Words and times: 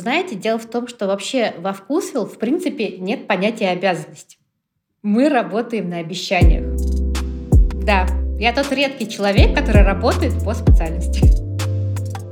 Знаете, 0.00 0.34
дело 0.34 0.58
в 0.58 0.64
том, 0.64 0.88
что 0.88 1.06
вообще 1.06 1.52
во 1.58 1.74
вкусвилл 1.74 2.24
в 2.24 2.38
принципе 2.38 2.96
нет 2.96 3.26
понятия 3.26 3.68
обязанности. 3.68 4.38
Мы 5.02 5.28
работаем 5.28 5.90
на 5.90 5.98
обещаниях. 5.98 6.74
Да, 7.84 8.06
я 8.38 8.54
тот 8.54 8.72
редкий 8.72 9.10
человек, 9.10 9.54
который 9.54 9.82
работает 9.82 10.32
по 10.42 10.54
специальности. 10.54 11.20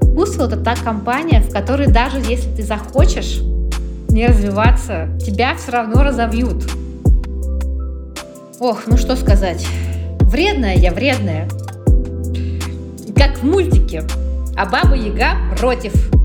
Вкусвилл— 0.01 0.47
это 0.47 0.57
та 0.57 0.77
компания, 0.77 1.43
в 1.43 1.53
которой 1.53 1.89
даже 1.89 2.21
если 2.21 2.51
ты 2.57 2.63
захочешь 2.63 3.43
не 4.09 4.27
развиваться, 4.27 5.11
тебя 5.21 5.55
все 5.55 5.73
равно 5.73 6.03
разовьют. 6.03 6.65
Ох, 8.61 8.87
ну 8.87 8.97
что 8.97 9.15
сказать. 9.15 9.67
Вредная 10.21 10.75
я, 10.75 10.91
вредная. 10.91 11.47
Как 13.15 13.37
в 13.37 13.43
мультике. 13.43 14.05
А 14.57 14.65
Баба 14.65 14.95
Яга 14.95 15.33
против. 15.59 16.18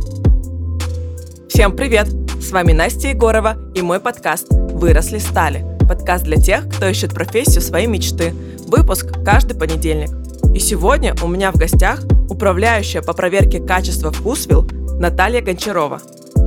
Всем 1.54 1.76
привет! 1.76 2.08
С 2.42 2.50
вами 2.50 2.72
Настя 2.72 3.10
Егорова 3.10 3.58
и 3.76 3.84
мой 3.84 4.00
подкаст 4.00 4.48
«Выросли 4.50 5.20
стали». 5.20 5.64
Подкаст 5.88 6.24
для 6.24 6.38
тех, 6.38 6.68
кто 6.68 6.88
ищет 6.88 7.14
профессию 7.14 7.62
своей 7.62 7.86
мечты. 7.86 8.34
Выпуск 8.66 9.14
каждый 9.24 9.56
понедельник. 9.56 10.10
И 10.56 10.58
сегодня 10.58 11.14
у 11.22 11.28
меня 11.28 11.52
в 11.52 11.58
гостях 11.58 12.02
управляющая 12.28 13.04
по 13.04 13.14
проверке 13.14 13.60
качества 13.60 14.12
вкусвилл 14.12 14.68
Наталья 15.00 15.42
Гончарова. 15.42 16.02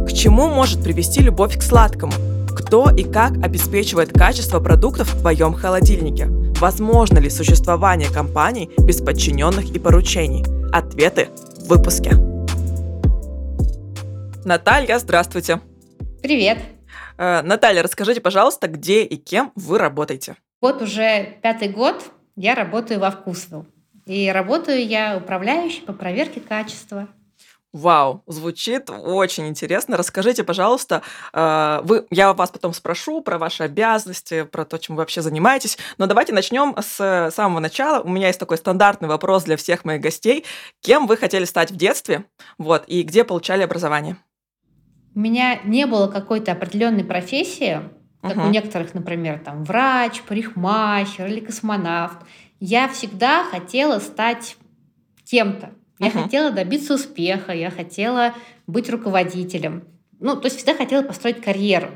К 0.08 0.12
чему 0.12 0.48
может 0.48 0.82
привести 0.82 1.20
любовь 1.20 1.56
к 1.56 1.62
сладкому? 1.62 2.12
Кто 2.48 2.90
и 2.90 3.04
как 3.04 3.34
обеспечивает 3.44 4.12
качество 4.12 4.58
продуктов 4.58 5.14
в 5.14 5.20
твоем 5.20 5.54
холодильнике? 5.54 6.26
Возможно 6.58 7.18
ли 7.20 7.30
существование 7.30 8.10
компаний 8.10 8.72
без 8.76 9.00
подчиненных 9.00 9.70
и 9.70 9.78
поручений? 9.78 10.44
Ответы 10.72 11.28
в 11.60 11.68
выпуске. 11.68 12.35
Наталья, 14.46 15.00
здравствуйте. 15.00 15.60
Привет. 16.22 16.58
Э, 17.18 17.42
Наталья, 17.42 17.82
расскажите, 17.82 18.20
пожалуйста, 18.20 18.68
где 18.68 19.02
и 19.02 19.16
кем 19.16 19.50
вы 19.56 19.76
работаете? 19.76 20.36
Вот 20.60 20.80
уже 20.82 21.36
пятый 21.42 21.68
год 21.68 22.04
я 22.36 22.54
работаю 22.54 23.00
во 23.00 23.10
Вкусвилл. 23.10 23.66
И 24.06 24.30
работаю 24.30 24.86
я 24.86 25.16
управляющей 25.16 25.82
по 25.82 25.92
проверке 25.92 26.38
качества. 26.38 27.08
Вау, 27.72 28.22
звучит 28.28 28.88
очень 28.88 29.48
интересно. 29.48 29.96
Расскажите, 29.96 30.44
пожалуйста, 30.44 31.02
э, 31.32 31.80
вы, 31.82 32.06
я 32.10 32.32
вас 32.32 32.50
потом 32.50 32.72
спрошу 32.72 33.22
про 33.22 33.38
ваши 33.38 33.64
обязанности, 33.64 34.44
про 34.44 34.64
то, 34.64 34.78
чем 34.78 34.94
вы 34.94 35.02
вообще 35.02 35.22
занимаетесь. 35.22 35.76
Но 35.98 36.06
давайте 36.06 36.32
начнем 36.32 36.72
с 36.80 37.32
самого 37.34 37.58
начала. 37.58 38.00
У 38.00 38.08
меня 38.08 38.28
есть 38.28 38.38
такой 38.38 38.58
стандартный 38.58 39.08
вопрос 39.08 39.42
для 39.42 39.56
всех 39.56 39.84
моих 39.84 40.00
гостей. 40.00 40.44
Кем 40.82 41.08
вы 41.08 41.16
хотели 41.16 41.46
стать 41.46 41.72
в 41.72 41.76
детстве? 41.76 42.26
Вот, 42.58 42.84
и 42.86 43.02
где 43.02 43.24
получали 43.24 43.64
образование? 43.64 44.16
У 45.16 45.18
меня 45.18 45.60
не 45.64 45.86
было 45.86 46.08
какой-то 46.08 46.52
определенной 46.52 47.02
профессии, 47.02 47.80
как 48.20 48.36
uh-huh. 48.36 48.48
у 48.48 48.50
некоторых, 48.50 48.92
например, 48.92 49.38
там 49.38 49.64
врач, 49.64 50.20
парикмахер 50.20 51.26
или 51.26 51.40
космонавт. 51.40 52.18
Я 52.60 52.86
всегда 52.88 53.44
хотела 53.44 53.98
стать 53.98 54.58
кем-то. 55.24 55.70
Я 55.98 56.08
uh-huh. 56.08 56.22
хотела 56.24 56.50
добиться 56.50 56.92
успеха, 56.92 57.52
я 57.52 57.70
хотела 57.70 58.34
быть 58.66 58.90
руководителем. 58.90 59.84
Ну, 60.20 60.36
то 60.36 60.48
есть 60.48 60.58
всегда 60.58 60.74
хотела 60.74 61.02
построить 61.02 61.40
карьеру. 61.40 61.88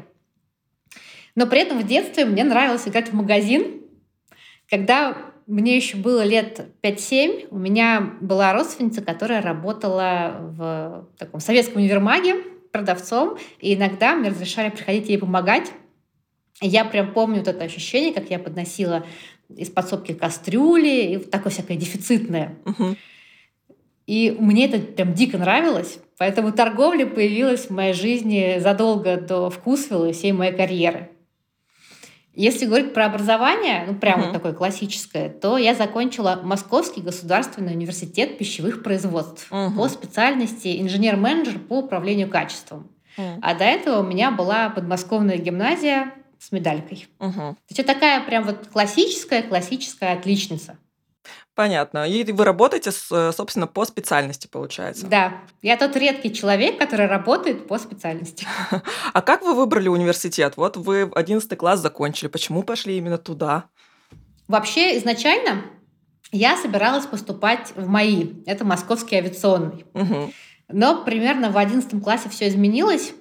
Но 1.35 1.47
при 1.47 1.61
этом 1.61 1.79
в 1.79 1.87
детстве 1.87 2.25
мне 2.25 2.43
нравилось 2.43 2.89
играть 2.89 3.11
в 3.11 3.15
магазин. 3.15 3.83
Когда 4.67 5.15
мне 5.47 5.77
еще 5.77 5.99
было 5.99 6.25
лет 6.25 6.73
5-7, 6.83 7.49
у 7.51 7.59
меня 7.59 8.15
была 8.23 8.55
родственница, 8.55 9.03
которая 9.03 9.43
работала 9.43 10.37
в 10.41 11.09
таком 11.19 11.41
советском 11.41 11.83
универмаге 11.83 12.37
продавцом, 12.73 13.39
и 13.61 13.75
иногда 13.75 14.15
мне 14.15 14.31
разрешали 14.31 14.71
приходить 14.71 15.09
ей 15.09 15.19
помогать. 15.19 15.71
я 16.61 16.85
прям 16.85 17.13
помню 17.13 17.39
вот 17.39 17.49
это 17.49 17.65
ощущение, 17.65 18.13
как 18.13 18.31
я 18.31 18.39
подносила 18.39 19.05
из 19.49 19.71
подсобки 19.71 20.13
кастрюли, 20.13 21.15
и 21.15 21.19
такое 21.19 21.53
всякое 21.53 21.77
дефицитное. 21.77 22.57
Угу. 22.65 22.97
И 24.07 24.37
мне 24.39 24.67
это 24.67 24.79
прям 24.79 25.15
дико 25.15 25.39
нравилось. 25.39 26.01
Поэтому 26.19 26.53
торговля 26.53 27.07
появилась 27.07 27.67
в 27.67 27.71
моей 27.71 27.95
жизни 27.95 28.59
задолго 28.59 29.17
до 29.17 29.51
вкусвилла 29.51 30.07
и 30.07 30.13
всей 30.13 30.33
моей 30.33 30.53
карьеры. 30.53 31.11
Если 32.35 32.67
говорить 32.67 32.95
про 32.95 33.07
образование, 33.07 33.85
ну 33.87 33.95
прямо 33.95 34.27
uh-huh. 34.27 34.33
такое 34.33 34.53
классическое, 34.53 35.29
то 35.29 35.59
я 35.59 35.75
закончила 35.75 36.41
Московский 36.43 37.01
государственный 37.01 37.73
университет 37.73 38.39
пищевых 38.39 38.83
производств 38.83 39.49
uh-huh. 39.51 39.75
по 39.77 39.89
специальности 39.89 40.81
инженер-менеджер 40.81 41.59
по 41.59 41.79
управлению 41.79 42.29
качеством. 42.29 42.89
Uh-huh. 43.19 43.39
А 43.43 43.55
до 43.55 43.65
этого 43.65 44.01
у 44.01 44.05
меня 44.05 44.31
была 44.31 44.71
подмосковная 44.71 45.39
гимназия 45.39 46.15
с 46.39 46.53
медалькой. 46.53 47.09
Uh-huh. 47.19 47.55
То 47.55 47.57
есть 47.69 47.81
это 47.81 47.95
такая 47.95 48.21
прям 48.25 48.45
вот 48.45 48.69
классическая, 48.69 49.43
классическая 49.43 50.13
отличница. 50.13 50.79
Понятно. 51.55 52.09
И 52.09 52.25
вы 52.33 52.45
работаете, 52.45 52.91
э, 52.91 53.33
собственно, 53.33 53.67
по 53.67 53.85
специальности, 53.85 54.47
получается? 54.47 55.07
Да. 55.07 55.35
Я 55.63 55.77
тот 55.77 55.97
редкий 55.97 56.33
человек, 56.33 56.79
который 56.79 57.07
работает 57.07 57.67
по 57.67 57.79
специальности. 57.79 58.47
А 59.13 59.23
как 59.23 59.43
вы 59.43 59.55
выбрали 59.55 59.89
университет? 59.89 60.55
Вот 60.57 60.77
вы 60.77 61.11
11 61.15 61.59
класс 61.59 61.81
закончили. 61.81 62.29
Почему 62.29 62.63
пошли 62.63 62.97
именно 62.97 63.19
туда? 63.19 63.65
Вообще, 64.49 64.97
изначально 64.99 65.65
я 66.33 66.57
собиралась 66.57 67.07
поступать 67.07 67.73
в 67.75 67.87
МАИ. 67.89 68.45
Это 68.47 68.65
Московский 68.65 69.17
авиационный. 69.17 69.85
Угу. 69.95 70.33
Но 70.69 71.05
примерно 71.05 71.51
в 71.51 71.59
11 71.59 72.03
классе 72.03 72.29
все 72.29 72.49
изменилось. 72.49 73.13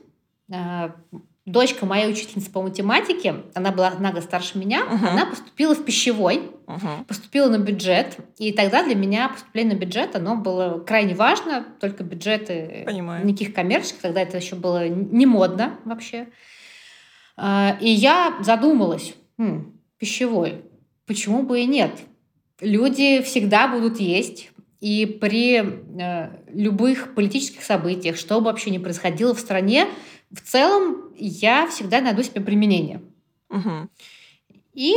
Дочка 1.45 1.85
моей 1.85 2.11
учительницы 2.11 2.51
по 2.51 2.61
математике, 2.61 3.43
она 3.55 3.71
была 3.71 3.91
на 3.91 4.11
год 4.11 4.23
старше 4.23 4.59
меня, 4.59 4.81
uh-huh. 4.81 5.07
она 5.07 5.25
поступила 5.25 5.73
в 5.73 5.83
пищевой, 5.83 6.51
uh-huh. 6.67 7.05
поступила 7.07 7.49
на 7.49 7.57
бюджет. 7.57 8.17
И 8.37 8.51
тогда 8.51 8.83
для 8.83 8.93
меня 8.93 9.29
поступление 9.29 9.75
на 9.75 9.79
бюджет, 9.79 10.15
оно 10.15 10.35
было 10.35 10.79
крайне 10.79 11.15
важно, 11.15 11.65
только 11.79 12.03
бюджеты, 12.03 12.83
Понимаю. 12.85 13.25
никаких 13.25 13.55
коммерческих, 13.55 13.99
тогда 14.01 14.21
это 14.21 14.37
еще 14.37 14.55
было 14.55 14.87
не 14.87 15.25
модно 15.25 15.79
вообще. 15.85 16.27
А, 17.35 17.77
и 17.79 17.89
я 17.89 18.37
задумалась, 18.41 19.15
хм, 19.37 19.79
пищевой, 19.97 20.65
почему 21.07 21.43
бы 21.43 21.61
и 21.61 21.65
нет? 21.65 21.91
Люди 22.59 23.21
всегда 23.21 23.69
будут 23.69 23.99
есть, 23.99 24.51
и 24.81 25.05
при 25.05 25.61
э, 25.61 26.29
любых 26.53 27.13
политических 27.13 27.63
событиях, 27.63 28.15
что 28.17 28.39
бы 28.39 28.45
вообще 28.45 28.69
ни 28.69 28.77
происходило 28.77 29.33
в 29.33 29.39
стране, 29.39 29.87
в 30.31 30.41
целом 30.41 31.11
я 31.15 31.67
всегда 31.67 32.01
найду 32.01 32.23
себе 32.23 32.41
применение. 32.41 33.01
Угу. 33.49 33.89
И, 34.73 34.93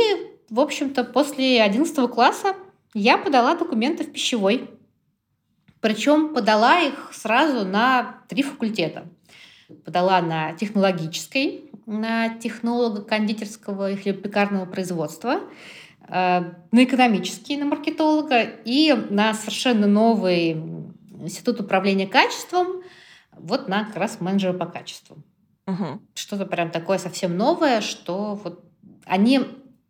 в 0.49 0.59
общем-то, 0.59 1.03
после 1.03 1.61
11 1.61 2.09
класса 2.09 2.55
я 2.93 3.17
подала 3.17 3.55
документы 3.55 4.03
в 4.03 4.11
пищевой. 4.11 4.69
Причем 5.81 6.33
подала 6.33 6.79
их 6.79 7.11
сразу 7.13 7.65
на 7.65 8.21
три 8.29 8.43
факультета. 8.43 9.05
Подала 9.83 10.21
на 10.21 10.53
технологической, 10.53 11.71
на 11.85 12.37
технолога 12.37 13.01
кондитерского 13.01 13.91
и 13.91 13.95
хлебопекарного 13.95 14.65
производства, 14.65 15.41
э, 16.07 16.41
на 16.71 16.83
экономический, 16.83 17.57
на 17.57 17.65
маркетолога 17.65 18.41
и 18.43 18.93
на 19.09 19.33
совершенно 19.33 19.87
новый 19.87 20.51
институт 20.51 21.59
управления 21.59 22.07
качеством– 22.07 22.82
вот 23.37 23.67
на 23.67 23.85
как 23.85 23.95
раз 23.97 24.19
менеджера 24.21 24.53
по 24.53 24.65
качеству. 24.65 25.17
Угу. 25.67 26.01
Что-то 26.15 26.45
прям 26.45 26.71
такое 26.71 26.97
совсем 26.97 27.37
новое, 27.37 27.81
что 27.81 28.35
вот 28.35 28.63
они 29.05 29.41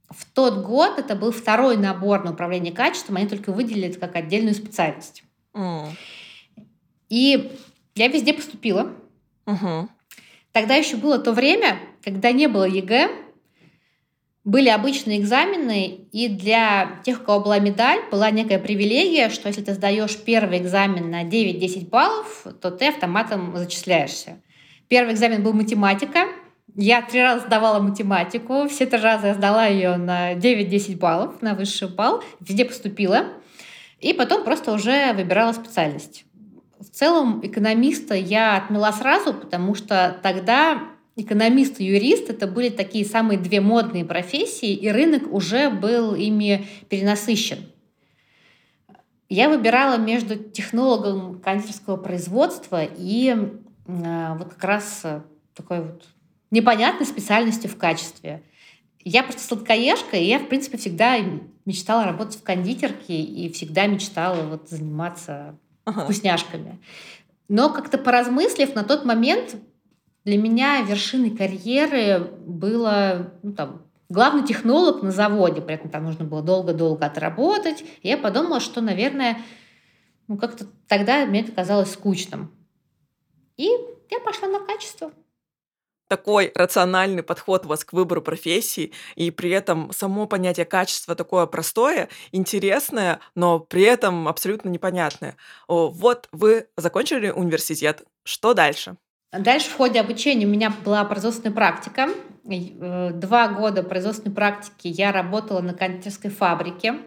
в 0.10 0.26
тот 0.34 0.64
год, 0.64 1.00
это 1.00 1.16
был 1.16 1.32
второй 1.32 1.78
набор 1.78 2.24
на 2.24 2.32
управление 2.32 2.74
качеством, 2.74 3.18
они 3.18 3.28
только 3.28 3.52
выделили 3.52 3.90
это 3.90 4.00
как 4.00 4.16
отдельную 4.16 4.54
специальность. 4.54 5.24
Мм. 5.54 5.90
И 7.10 7.52
я 7.96 8.08
везде 8.08 8.34
поступила. 8.34 8.94
Угу. 9.46 9.90
Тогда 10.52 10.76
еще 10.76 10.98
было 10.98 11.18
то 11.18 11.34
время, 11.34 11.80
когда 12.04 12.32
не 12.32 12.48
было 12.48 12.68
ЕГЭ, 12.68 13.10
были 14.44 14.68
обычные 14.68 15.20
экзамены, 15.20 16.08
и 16.12 16.28
для 16.28 17.00
тех, 17.06 17.22
у 17.22 17.24
кого 17.24 17.40
была 17.40 17.60
медаль, 17.60 18.00
была 18.12 18.30
некая 18.30 18.60
привилегия, 18.60 19.30
что 19.30 19.48
если 19.48 19.62
ты 19.62 19.74
сдаешь 19.74 20.18
первый 20.18 20.58
экзамен 20.60 21.10
на 21.10 21.24
9-10 21.24 21.90
баллов, 21.90 22.46
то 22.62 22.70
ты 22.70 22.90
автоматом 22.90 23.56
зачисляешься. 23.56 24.42
Первый 24.90 25.14
экзамен 25.14 25.44
был 25.44 25.54
математика. 25.54 26.28
Я 26.76 27.02
три 27.02 27.22
раза 27.22 27.46
сдавала 27.46 27.80
математику. 27.80 28.68
Все 28.68 28.86
три 28.86 29.00
раза 29.00 29.28
я 29.28 29.34
сдала 29.34 29.66
ее 29.66 29.96
на 29.96 30.34
9-10 30.34 30.98
баллов, 30.98 31.42
на 31.42 31.54
высший 31.54 31.88
балл. 31.88 32.22
Везде 32.42 32.66
поступила. 32.66 33.28
И 34.00 34.12
потом 34.12 34.44
просто 34.44 34.74
уже 34.74 35.14
выбирала 35.14 35.54
специальность. 35.54 36.26
В 36.80 36.90
целом 36.90 37.40
экономиста 37.44 38.14
я 38.14 38.58
отмела 38.58 38.92
сразу, 38.92 39.34
потому 39.34 39.74
что 39.74 40.20
тогда 40.22 40.84
экономист 41.16 41.80
и 41.80 41.86
юрист 41.86 42.30
это 42.30 42.48
были 42.48 42.70
такие 42.70 43.06
самые 43.06 43.38
две 43.40 43.62
модные 43.62 44.06
профессии, 44.06 44.74
и 44.74 44.90
рынок 44.90 45.32
уже 45.32 45.70
был 45.70 46.16
ими 46.16 46.66
перенасыщен. 46.90 47.60
Я 49.30 49.50
выбирала 49.50 49.98
между 49.98 50.36
технологом 50.36 51.40
кондитерского 51.40 51.98
производства 51.98 52.84
и 52.84 53.30
э, 53.30 54.38
вот 54.38 54.50
как 54.50 54.64
раз 54.64 55.02
э, 55.04 55.22
такой 55.56 55.82
вот 55.82 56.04
непонятной 56.52 57.08
специальностью 57.08 57.70
в 57.70 57.78
качестве. 57.78 58.44
Я 59.04 59.24
просто 59.24 59.42
сладкоежка, 59.42 60.18
и 60.18 60.26
я, 60.26 60.40
в 60.40 60.48
принципе, 60.48 60.78
всегда 60.78 61.18
мечтала 61.66 62.06
работать 62.06 62.38
в 62.38 62.44
кондитерке 62.44 63.22
и 63.22 63.52
всегда 63.52 63.88
мечтала 63.88 64.42
вот 64.44 64.70
заниматься 64.70 65.58
ага. 65.86 66.04
вкусняшками. 66.04 66.80
Но 67.50 67.70
как-то 67.70 67.98
поразмыслив, 67.98 68.76
на 68.76 68.84
тот 68.84 69.04
момент 69.04 69.56
для 70.26 70.38
меня 70.38 70.82
вершиной 70.82 71.32
карьеры 71.32 72.20
было 72.46 73.34
ну, 73.44 73.54
там, 73.54 73.86
главный 74.10 74.46
технолог 74.46 75.04
на 75.04 75.12
заводе, 75.12 75.62
при 75.62 75.76
этом 75.76 75.90
там 75.90 76.06
нужно 76.06 76.26
было 76.26 76.42
долго-долго 76.42 77.06
отработать. 77.06 77.84
И 78.02 78.08
я 78.08 78.18
подумала, 78.18 78.60
что, 78.60 78.82
наверное, 78.82 79.40
ну, 80.28 80.38
как-то 80.38 80.66
тогда 80.88 81.26
мне 81.26 81.42
это 81.42 81.52
казалось 81.52 81.92
скучным. 81.92 82.52
И 83.58 83.66
я 84.10 84.20
пошла 84.20 84.48
на 84.48 84.60
качество 84.60 85.12
такой 86.14 86.52
рациональный 86.54 87.24
подход 87.24 87.66
у 87.66 87.70
вас 87.70 87.84
к 87.84 87.92
выбору 87.92 88.22
профессии, 88.22 88.92
и 89.16 89.32
при 89.32 89.50
этом 89.50 89.92
само 89.92 90.28
понятие 90.28 90.68
качества 90.68 91.16
такое 91.16 91.48
простое, 91.48 92.08
интересное, 92.32 93.20
но 93.34 93.60
при 93.60 93.82
этом 93.82 94.28
абсолютно 94.28 94.70
непонятное. 94.70 95.38
Вот 95.68 96.30
вы 96.32 96.68
закончили 96.78 97.32
университет, 97.32 98.04
что 98.24 98.54
дальше? 98.54 98.96
Дальше 99.38 99.70
в 99.70 99.76
ходе 99.76 100.00
обучения 100.00 100.46
у 100.46 100.50
меня 100.50 100.72
была 100.86 101.04
производственная 101.06 101.56
практика. 101.56 102.10
Э, 102.46 103.12
два 103.12 103.48
года 103.48 103.82
производственной 103.82 104.34
практики 104.34 104.88
я 104.88 105.12
работала 105.12 105.60
на 105.62 105.74
кондитерской 105.74 106.30
фабрике. 106.30 107.00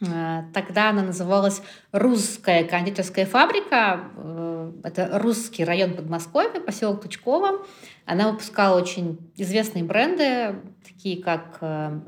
Э, 0.00 0.42
тогда 0.52 0.90
она 0.90 1.02
называлась 1.02 1.62
«Русская 1.92 2.64
кондитерская 2.64 3.26
фабрика». 3.26 4.00
Э, 4.16 4.72
это 4.82 5.20
русский 5.20 5.64
район 5.64 5.94
Подмосковья, 5.94 6.60
поселок 6.60 7.02
Тучково. 7.02 7.64
Она 8.06 8.32
выпускала 8.32 8.76
очень 8.76 9.30
известные 9.36 9.84
бренды, 9.84 10.56
такие 10.84 11.22
как 11.22 11.60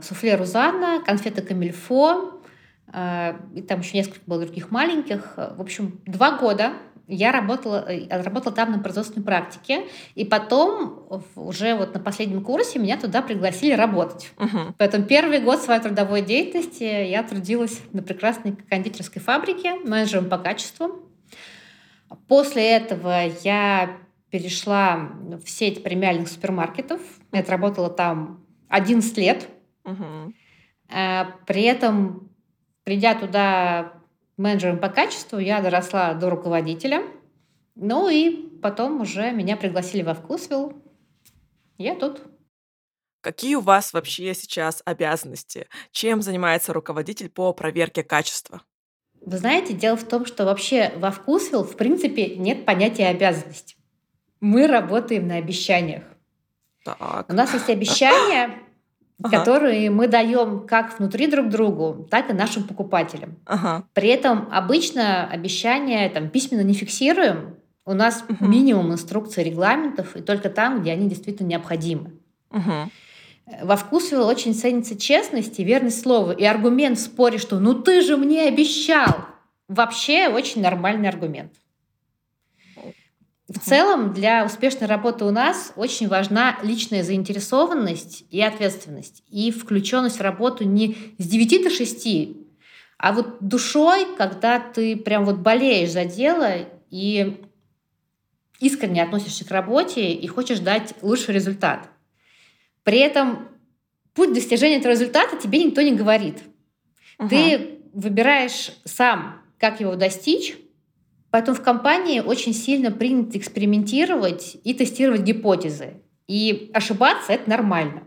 суфле 0.02 0.34
Рузана, 0.34 1.00
конфеты 1.06 1.42
Камильфо, 1.42 2.40
и 2.88 3.62
там 3.62 3.80
еще 3.80 3.96
несколько 3.96 4.20
было 4.26 4.40
других 4.40 4.72
маленьких. 4.72 5.34
В 5.36 5.60
общем, 5.60 6.00
два 6.06 6.38
года 6.38 6.72
я 7.06 7.32
работала, 7.32 7.86
работала 8.08 8.54
там 8.54 8.72
на 8.72 8.78
производственной 8.78 9.24
практике, 9.24 9.84
и 10.14 10.24
потом 10.24 11.06
уже 11.36 11.74
вот 11.74 11.92
на 11.94 12.00
последнем 12.00 12.42
курсе 12.42 12.78
меня 12.78 12.96
туда 12.96 13.20
пригласили 13.20 13.74
работать. 13.74 14.30
Uh-huh. 14.36 14.74
Поэтому 14.78 15.04
первый 15.04 15.40
год 15.40 15.60
своей 15.60 15.80
трудовой 15.80 16.22
деятельности 16.22 16.84
я 16.84 17.22
трудилась 17.22 17.80
на 17.92 18.02
прекрасной 18.02 18.56
кондитерской 18.56 19.20
фабрике 19.20 19.74
менеджером 19.76 20.28
по 20.28 20.38
качеству. 20.38 21.10
После 22.28 22.70
этого 22.70 23.26
я 23.42 23.98
перешла 24.30 25.10
в 25.44 25.48
сеть 25.48 25.82
премиальных 25.82 26.28
супермаркетов. 26.28 27.00
Я 27.32 27.40
отработала 27.40 27.90
там 27.90 28.44
11 28.68 29.18
лет. 29.18 29.48
Uh-huh. 29.84 30.32
При 31.46 31.62
этом, 31.62 32.30
придя 32.84 33.14
туда 33.14 33.92
менеджером 34.36 34.78
по 34.78 34.88
качеству, 34.88 35.38
я 35.38 35.60
доросла 35.60 36.14
до 36.14 36.30
руководителя. 36.30 37.02
Ну 37.74 38.08
и 38.08 38.30
потом 38.62 39.00
уже 39.00 39.32
меня 39.32 39.56
пригласили 39.56 40.02
во 40.02 40.14
вкусвилл. 40.14 40.72
Я 41.78 41.94
тут. 41.94 42.22
Какие 43.20 43.54
у 43.56 43.60
вас 43.60 43.92
вообще 43.92 44.34
сейчас 44.34 44.82
обязанности? 44.84 45.66
Чем 45.90 46.22
занимается 46.22 46.72
руководитель 46.72 47.30
по 47.30 47.52
проверке 47.52 48.02
качества? 48.02 48.62
Вы 49.20 49.38
знаете, 49.38 49.72
дело 49.72 49.96
в 49.96 50.04
том, 50.04 50.26
что 50.26 50.44
вообще 50.44 50.92
во 50.96 51.10
вкусвилл 51.10 51.64
в 51.64 51.76
принципе 51.76 52.36
нет 52.36 52.66
понятия 52.66 53.06
обязанности. 53.06 53.76
Мы 54.40 54.66
работаем 54.66 55.26
на 55.26 55.36
обещаниях. 55.36 56.04
Так. 56.84 57.26
У 57.30 57.32
нас 57.32 57.54
есть 57.54 57.70
обещания, 57.70 58.58
ага. 59.22 59.38
которые 59.38 59.90
мы 59.90 60.08
даем 60.08 60.66
как 60.66 60.98
внутри 60.98 61.26
друг 61.26 61.48
другу, 61.48 62.06
так 62.10 62.30
и 62.30 62.32
нашим 62.32 62.64
покупателям. 62.64 63.36
Ага. 63.46 63.84
При 63.94 64.08
этом 64.08 64.48
обычно 64.50 65.26
обещания 65.26 66.08
там, 66.08 66.28
письменно 66.28 66.62
не 66.62 66.74
фиксируем. 66.74 67.56
У 67.86 67.92
нас 67.92 68.24
угу. 68.28 68.46
минимум 68.46 68.92
инструкций, 68.92 69.44
регламентов, 69.44 70.16
и 70.16 70.20
только 70.20 70.48
там, 70.48 70.80
где 70.80 70.92
они 70.92 71.08
действительно 71.08 71.48
необходимы. 71.48 72.12
Угу. 72.50 72.90
Во 73.62 73.76
вкусе 73.76 74.18
очень 74.18 74.54
ценится 74.54 74.98
честность 74.98 75.58
и 75.60 75.64
верность 75.64 76.00
слова. 76.00 76.32
И 76.32 76.44
аргумент 76.44 76.98
в 76.98 77.02
споре, 77.02 77.38
что 77.38 77.58
«ну 77.60 77.74
ты 77.74 78.00
же 78.00 78.16
мне 78.16 78.48
обещал!» 78.48 79.26
вообще 79.68 80.28
очень 80.28 80.62
нормальный 80.62 81.08
аргумент. 81.08 81.52
В 83.48 83.58
целом 83.58 84.14
для 84.14 84.44
успешной 84.46 84.88
работы 84.88 85.26
у 85.26 85.30
нас 85.30 85.72
очень 85.76 86.08
важна 86.08 86.58
личная 86.62 87.02
заинтересованность 87.02 88.24
и 88.30 88.40
ответственность, 88.40 89.22
и 89.28 89.50
включенность 89.50 90.18
в 90.18 90.22
работу 90.22 90.64
не 90.64 90.96
с 91.18 91.26
9 91.26 91.64
до 91.64 91.70
6, 91.70 92.08
а 92.96 93.12
вот 93.12 93.46
душой, 93.46 94.06
когда 94.16 94.58
ты 94.58 94.96
прям 94.96 95.26
вот 95.26 95.36
болеешь 95.36 95.90
за 95.90 96.06
дело 96.06 96.52
и 96.88 97.38
искренне 98.60 99.02
относишься 99.02 99.44
к 99.44 99.50
работе 99.50 100.12
и 100.12 100.26
хочешь 100.26 100.60
дать 100.60 100.94
лучший 101.02 101.34
результат. 101.34 101.90
При 102.82 102.98
этом 102.98 103.48
путь 104.14 104.32
достижения 104.32 104.76
этого 104.76 104.92
результата 104.92 105.36
тебе 105.36 105.62
никто 105.62 105.82
не 105.82 105.92
говорит. 105.92 106.38
Угу. 107.18 107.28
Ты 107.28 107.80
выбираешь 107.92 108.72
сам, 108.84 109.42
как 109.58 109.80
его 109.80 109.96
достичь, 109.96 110.56
Поэтому 111.34 111.56
в 111.56 111.62
компании 111.62 112.20
очень 112.20 112.54
сильно 112.54 112.92
принято 112.92 113.36
экспериментировать 113.38 114.56
и 114.62 114.72
тестировать 114.72 115.22
гипотезы. 115.22 115.94
И 116.28 116.70
ошибаться 116.72 117.32
это 117.32 117.50
нормально. 117.50 118.04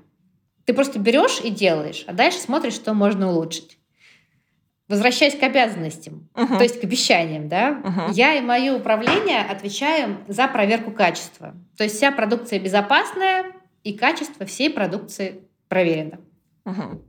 Ты 0.64 0.74
просто 0.74 0.98
берешь 0.98 1.42
и 1.44 1.50
делаешь, 1.50 2.06
а 2.08 2.14
дальше 2.14 2.38
смотришь, 2.38 2.76
что 2.76 2.94
можно 2.94 3.30
улучшить. 3.30 3.80
Возвращаясь 4.88 5.38
к 5.38 5.44
обязанностям, 5.44 6.30
uh-huh. 6.36 6.58
то 6.58 6.64
есть 6.64 6.80
к 6.80 6.86
обещаниям, 6.86 7.50
да, 7.50 7.82
uh-huh. 7.84 8.14
я 8.14 8.36
и 8.36 8.40
мое 8.40 8.74
управление 8.74 9.42
отвечаем 9.42 10.20
за 10.30 10.48
проверку 10.48 10.92
качества. 10.92 11.54
То 11.76 11.84
есть 11.84 11.98
вся 11.98 12.14
продукция 12.14 12.60
безопасная 12.60 13.48
и 13.84 13.92
качество 13.92 14.46
всей 14.46 14.70
продукции 14.70 15.42
проверено. 15.68 16.22
Uh-huh. 16.64 17.02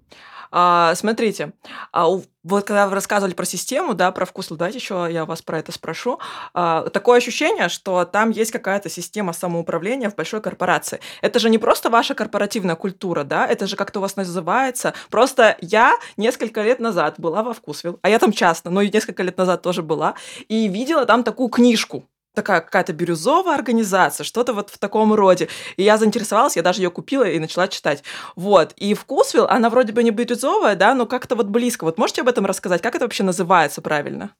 А, 0.51 0.95
смотрите, 0.95 1.53
а 1.93 2.07
вот 2.09 2.65
когда 2.65 2.87
вы 2.87 2.95
рассказывали 2.95 3.35
про 3.35 3.45
систему, 3.45 3.95
да, 3.95 4.11
про 4.11 4.25
вкус, 4.25 4.49
давайте 4.49 4.79
еще 4.79 5.09
я 5.11 5.25
вас 5.25 5.43
про 5.43 5.59
это 5.59 5.73
спрошу. 5.73 6.19
А, 6.55 6.89
такое 6.89 7.19
ощущение, 7.19 7.69
что 7.69 8.05
там 8.05 8.31
есть 8.31 8.51
какая-то 8.51 8.89
система 8.89 9.33
самоуправления 9.33 10.11
в 10.11 10.15
большой 10.15 10.41
корпорации. 10.41 11.01
Это 11.21 11.39
же 11.39 11.51
не 11.51 11.59
просто 11.59 11.91
ваша 11.91 12.15
корпоративная 12.15 12.77
культура, 12.77 13.25
да, 13.25 13.47
это 13.47 13.67
же 13.67 13.77
как-то 13.77 13.99
у 13.99 14.03
вас 14.03 14.17
называется. 14.17 14.95
Просто 15.11 15.57
я 15.61 15.95
несколько 16.17 16.63
лет 16.63 16.81
назад 16.81 17.17
была 17.19 17.43
во 17.43 17.53
Вкусвилл, 17.53 17.99
а 18.03 18.09
я 18.09 18.19
там 18.19 18.33
часто, 18.33 18.71
но 18.71 18.81
и 18.81 18.91
несколько 18.91 19.23
лет 19.23 19.37
назад 19.37 19.63
тоже 19.63 19.83
была, 19.83 20.15
и 20.49 20.69
видела 20.69 21.05
там 21.05 21.25
такую 21.25 21.49
книжку 21.49 22.05
такая 22.39 22.61
какая-то 22.61 22.93
бирюзовая 22.93 23.57
организация, 23.57 24.23
что-то 24.23 24.53
вот 24.53 24.71
в 24.71 24.79
таком 24.79 25.13
роде. 25.13 25.49
И 25.77 25.83
я 25.83 25.99
заинтересовалась, 25.99 26.57
я 26.57 26.63
даже 26.63 26.83
ее 26.83 26.91
купила 26.91 27.25
и 27.25 27.39
начала 27.41 27.67
читать. 27.67 28.05
Вот. 28.37 28.75
И 28.77 28.95
вкусвилл, 28.95 29.47
она 29.49 29.71
вроде 29.71 29.93
бы 29.93 30.05
не 30.05 30.13
бирюзовая, 30.13 30.77
да, 30.77 30.95
но 30.95 31.07
как-то 31.07 31.35
вот 31.35 31.47
близко. 31.49 31.83
Вот 31.85 31.99
можете 31.99 32.21
об 32.21 32.29
этом 32.29 32.47
рассказать? 32.47 32.81
Как 32.81 32.95
это 32.95 33.05
вообще 33.05 33.25
называется 33.25 33.83
правильно? 33.83 34.31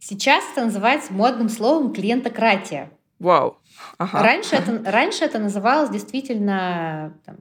Сейчас 0.00 0.42
это 0.52 0.64
называется 0.64 1.12
модным 1.12 1.48
словом 1.48 1.92
клиентократия. 1.92 2.90
Вау. 3.20 3.58
Ага. 3.98 4.22
Раньше, 4.22 4.56
это, 4.56 4.82
раньше 4.90 5.24
это 5.24 5.38
называлось 5.38 5.90
действительно 5.90 7.14
там, 7.24 7.36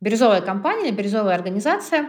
бирюзовая 0.00 0.42
компания 0.42 0.92
бирюзовая 0.92 1.34
организация. 1.34 2.08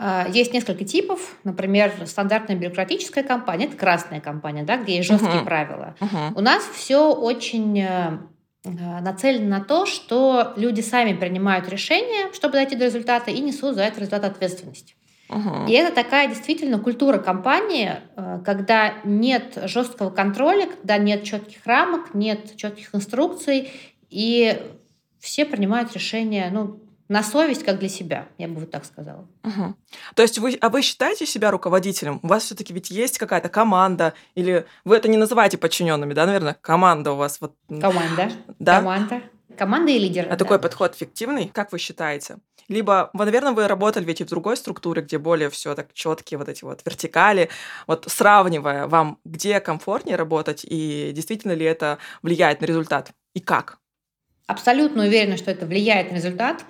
А, 0.00 0.28
есть 0.32 0.54
несколько 0.54 0.84
типов. 0.84 1.36
Например, 1.42 1.92
стандартная 2.06 2.54
бюрократическая 2.54 3.24
компания– 3.24 3.64
это 3.66 3.76
красная 3.76 4.20
компания, 4.20 4.62
да, 4.62 4.76
где 4.76 4.96
есть 4.96 5.08
жесткие 5.08 5.40
uh-huh. 5.40 5.44
правила. 5.44 5.96
Uh-huh. 5.98 6.32
У 6.36 6.40
нас 6.40 6.62
все 6.72 7.12
очень 7.12 7.80
э, 7.80 8.18
э, 8.64 9.00
нацелено 9.00 9.58
на 9.58 9.60
то, 9.64 9.86
что 9.86 10.52
люди 10.54 10.82
сами 10.82 11.14
принимают 11.14 11.68
решения, 11.68 12.32
чтобы 12.32 12.52
дойти 12.52 12.76
до 12.76 12.84
результата, 12.84 13.32
и 13.32 13.40
несут 13.40 13.74
за 13.74 13.82
этот 13.82 13.98
результат 13.98 14.24
ответственность. 14.24 14.94
Uh-huh. 15.30 15.68
И 15.68 15.72
это 15.72 15.92
такая 15.92 16.28
действительно 16.28 16.78
культура 16.78 17.18
компании, 17.18 17.96
э, 18.14 18.40
когда 18.44 18.94
нет 19.02 19.58
жесткого 19.64 20.10
контроля, 20.10 20.66
когда 20.66 20.96
нет 20.98 21.24
четких 21.24 21.66
рамок, 21.66 22.14
нет 22.14 22.54
четких 22.56 22.94
инструкций, 22.94 23.72
и 24.10 24.62
все 25.18 25.44
принимают 25.44 25.92
решения 25.92 26.48
ну, 26.52 26.80
на 27.08 27.22
совесть, 27.22 27.64
как 27.64 27.78
для 27.78 27.88
себя, 27.88 28.28
я 28.36 28.48
бы 28.48 28.60
вот 28.60 28.70
так 28.70 28.84
сказала. 28.84 29.26
Угу. 29.44 29.74
То 30.14 30.22
есть 30.22 30.38
вы, 30.38 30.58
а 30.60 30.68
вы 30.68 30.82
считаете 30.82 31.26
себя 31.26 31.50
руководителем? 31.50 32.20
У 32.22 32.28
вас 32.28 32.44
все-таки 32.44 32.74
ведь 32.74 32.90
есть 32.90 33.18
какая-то 33.18 33.48
команда, 33.48 34.12
или 34.34 34.66
вы 34.84 34.96
это 34.96 35.08
не 35.08 35.16
называете 35.16 35.58
подчиненными, 35.58 36.12
да, 36.12 36.26
наверное, 36.26 36.54
команда 36.60 37.12
у 37.12 37.16
вас 37.16 37.40
вот. 37.40 37.54
Команда. 37.68 38.30
Да. 38.58 38.76
Команда. 38.76 39.22
команда 39.56 39.92
и 39.92 39.98
лидеры. 39.98 40.26
А 40.26 40.30
да. 40.30 40.36
такой 40.36 40.58
подход 40.58 40.94
эффективный, 40.94 41.48
как 41.48 41.72
вы 41.72 41.78
считаете? 41.78 42.36
Либо, 42.68 43.08
наверное, 43.14 43.52
вы 43.52 43.66
работали 43.66 44.04
ведь 44.04 44.20
и 44.20 44.24
в 44.24 44.28
другой 44.28 44.58
структуре, 44.58 45.00
где 45.00 45.16
более 45.16 45.48
все 45.48 45.74
так 45.74 45.94
четкие 45.94 46.36
вот 46.36 46.50
эти 46.50 46.64
вот 46.64 46.82
вертикали. 46.84 47.48
Вот 47.86 48.04
сравнивая, 48.06 48.86
вам 48.86 49.18
где 49.24 49.58
комфортнее 49.60 50.16
работать 50.16 50.66
и 50.68 51.12
действительно 51.14 51.52
ли 51.52 51.64
это 51.64 51.96
влияет 52.20 52.60
на 52.60 52.66
результат? 52.66 53.12
И 53.32 53.40
как? 53.40 53.78
Абсолютно 54.46 55.04
уверена, 55.04 55.38
что 55.38 55.50
это 55.50 55.64
влияет 55.64 56.10
на 56.10 56.16
результат 56.16 56.64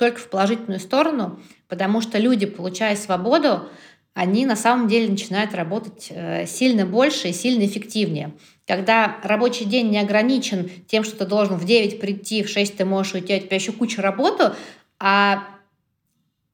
только 0.00 0.18
в 0.18 0.30
положительную 0.30 0.80
сторону, 0.80 1.38
потому 1.68 2.00
что 2.00 2.18
люди, 2.18 2.46
получая 2.46 2.96
свободу, 2.96 3.68
они 4.14 4.46
на 4.46 4.56
самом 4.56 4.88
деле 4.88 5.10
начинают 5.10 5.54
работать 5.54 6.08
э, 6.08 6.46
сильно 6.46 6.86
больше 6.86 7.28
и 7.28 7.32
сильно 7.34 7.66
эффективнее. 7.66 8.32
Когда 8.66 9.18
рабочий 9.22 9.66
день 9.66 9.90
не 9.90 9.98
ограничен 9.98 10.70
тем, 10.88 11.04
что 11.04 11.18
ты 11.18 11.26
должен 11.26 11.56
в 11.56 11.66
9 11.66 12.00
прийти, 12.00 12.42
в 12.42 12.48
6 12.48 12.78
ты 12.78 12.84
можешь 12.86 13.12
уйти, 13.12 13.34
а 13.34 13.36
у 13.36 13.40
тебя 13.40 13.56
еще 13.56 13.72
куча 13.72 14.00
работы, 14.00 14.54
а 14.98 15.44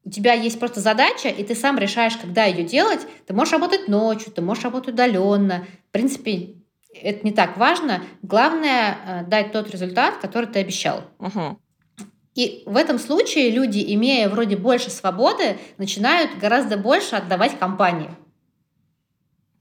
у 0.04 0.10
тебя 0.10 0.32
есть 0.32 0.58
просто 0.58 0.80
задача, 0.80 1.28
и 1.28 1.44
ты 1.44 1.54
сам 1.54 1.78
решаешь, 1.78 2.16
когда 2.16 2.46
ее 2.46 2.64
делать, 2.64 3.06
ты 3.28 3.32
можешь 3.32 3.52
работать 3.52 3.86
ночью, 3.86 4.32
ты 4.32 4.42
можешь 4.42 4.64
работать 4.64 4.94
удаленно. 4.94 5.66
В 5.88 5.92
принципе, 5.92 6.56
это 6.92 7.24
не 7.24 7.32
так 7.32 7.56
важно. 7.56 8.02
Главное 8.22 8.98
э, 9.06 9.24
дать 9.28 9.52
тот 9.52 9.70
результат, 9.70 10.16
который 10.16 10.46
ты 10.46 10.58
обещал. 10.58 11.04
Угу. 11.20 11.58
И 12.36 12.62
в 12.66 12.76
этом 12.76 12.98
случае 12.98 13.50
люди, 13.50 13.82
имея 13.94 14.28
вроде 14.28 14.56
больше 14.56 14.90
свободы, 14.90 15.58
начинают 15.78 16.38
гораздо 16.38 16.76
больше 16.76 17.16
отдавать 17.16 17.58
компании. 17.58 18.10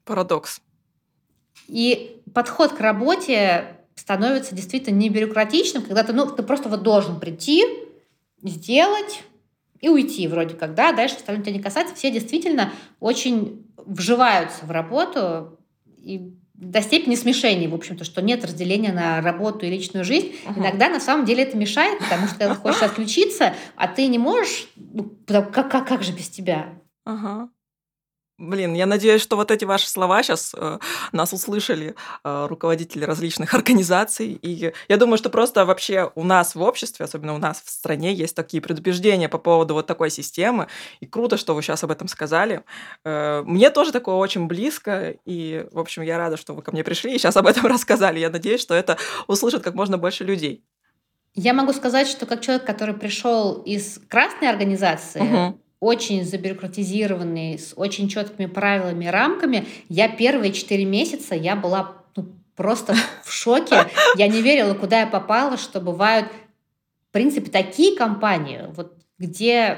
Парадокс. 0.03 0.61
И 1.67 2.21
подход 2.33 2.73
к 2.73 2.79
работе 2.81 3.77
становится 3.95 4.53
действительно 4.53 4.97
не 4.97 5.09
бюрократичным, 5.09 5.83
когда 5.83 6.03
ты, 6.03 6.11
ну, 6.11 6.29
ты 6.29 6.43
просто 6.43 6.67
вот 6.67 6.83
должен 6.83 7.17
прийти, 7.19 7.63
сделать 8.43 9.23
и 9.79 9.87
уйти 9.87 10.27
вроде 10.27 10.55
как, 10.55 10.75
да, 10.75 10.91
дальше 10.91 11.15
остальное 11.15 11.43
тебя 11.43 11.55
не 11.55 11.63
касается. 11.63 11.95
Все 11.95 12.11
действительно 12.11 12.73
очень 12.99 13.65
вживаются 13.77 14.65
в 14.65 14.71
работу 14.71 15.57
и 15.85 16.37
до 16.57 16.81
степени 16.81 17.15
смешения, 17.15 17.67
в 17.67 17.75
общем-то, 17.75 18.03
что 18.05 18.21
нет 18.21 18.43
разделения 18.45 18.93
на 18.93 19.21
работу 19.21 19.65
и 19.65 19.69
личную 19.69 20.05
жизнь. 20.05 20.35
Uh-huh. 20.45 20.57
Иногда 20.59 20.89
на 20.89 20.99
самом 20.99 21.25
деле 21.25 21.43
это 21.43 21.57
мешает, 21.57 21.99
потому 21.99 22.27
что 22.27 22.37
когда 22.37 22.55
ты 22.55 22.61
хочешь 22.61 22.81
отключиться, 22.81 23.55
а 23.75 23.87
ты 23.87 24.07
не 24.07 24.17
можешь, 24.17 24.67
ну, 24.75 25.11
как, 25.27 25.51
как, 25.51 25.87
как 25.87 26.03
же 26.03 26.13
без 26.13 26.29
тебя? 26.29 26.69
Ага. 27.03 27.49
Блин, 28.37 28.73
я 28.73 28.85
надеюсь, 28.85 29.21
что 29.21 29.37
вот 29.37 29.49
эти 29.49 29.63
ваши 29.63 29.89
слова 29.89 30.21
сейчас 30.21 30.53
э, 30.57 30.79
нас 31.13 31.31
услышали 31.31 31.95
э, 32.23 32.47
руководители 32.49 33.05
различных 33.05 33.53
организаций. 33.53 34.37
И 34.41 34.73
я 34.89 34.97
думаю, 34.97 35.17
что 35.17 35.29
просто 35.29 35.63
вообще 35.63 36.11
у 36.15 36.23
нас 36.25 36.53
в 36.53 36.61
обществе, 36.61 37.05
особенно 37.05 37.33
у 37.33 37.37
нас 37.37 37.61
в 37.63 37.69
стране, 37.69 38.13
есть 38.13 38.35
такие 38.35 38.61
предубеждения 38.61 39.29
по 39.29 39.37
поводу 39.37 39.73
вот 39.73 39.87
такой 39.87 40.09
системы. 40.09 40.67
И 40.99 41.05
круто, 41.05 41.37
что 41.37 41.55
вы 41.55 41.61
сейчас 41.61 41.85
об 41.85 41.91
этом 41.91 42.09
сказали. 42.09 42.63
Э, 43.05 43.41
мне 43.45 43.69
тоже 43.69 43.93
такое 43.93 44.15
очень 44.15 44.47
близко. 44.47 45.15
И, 45.23 45.65
в 45.71 45.79
общем, 45.79 46.01
я 46.01 46.17
рада, 46.17 46.35
что 46.35 46.53
вы 46.53 46.61
ко 46.61 46.73
мне 46.73 46.83
пришли 46.83 47.15
и 47.15 47.17
сейчас 47.17 47.37
об 47.37 47.47
этом 47.47 47.65
рассказали. 47.67 48.19
Я 48.19 48.29
надеюсь, 48.29 48.59
что 48.59 48.73
это 48.73 48.97
услышат 49.27 49.63
как 49.63 49.75
можно 49.75 49.97
больше 49.97 50.25
людей. 50.25 50.61
Я 51.35 51.53
могу 51.53 51.71
сказать, 51.71 52.09
что 52.09 52.25
как 52.25 52.41
человек, 52.41 52.65
который 52.65 52.95
пришел 52.95 53.61
из 53.61 53.97
красной 54.09 54.49
организации, 54.49 55.21
угу 55.21 55.59
очень 55.85 56.25
забюрократизированный, 56.25 57.59
с 57.59 57.73
очень 57.75 58.09
четкими 58.09 58.47
правилами 58.47 59.05
и 59.05 59.09
рамками. 59.09 59.67
Я 59.87 60.09
первые 60.09 60.51
четыре 60.51 60.83
месяца 60.83 61.35
я 61.35 61.55
была 61.55 61.97
ну, 62.15 62.25
просто 62.55 62.95
в 63.23 63.31
шоке. 63.31 63.75
Я 64.17 64.27
не 64.27 64.41
верила, 64.41 64.73
куда 64.73 65.01
я 65.01 65.07
попала, 65.07 65.57
что 65.57 65.79
бывают, 65.79 66.27
в 67.09 67.11
принципе, 67.11 67.51
такие 67.51 67.95
компании, 67.95 68.61
вот, 68.75 68.97
где 69.19 69.77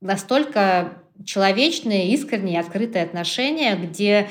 настолько 0.00 0.94
человечные, 1.24 2.12
искренние, 2.12 2.58
открытые 2.58 3.04
отношения, 3.04 3.76
где 3.76 4.28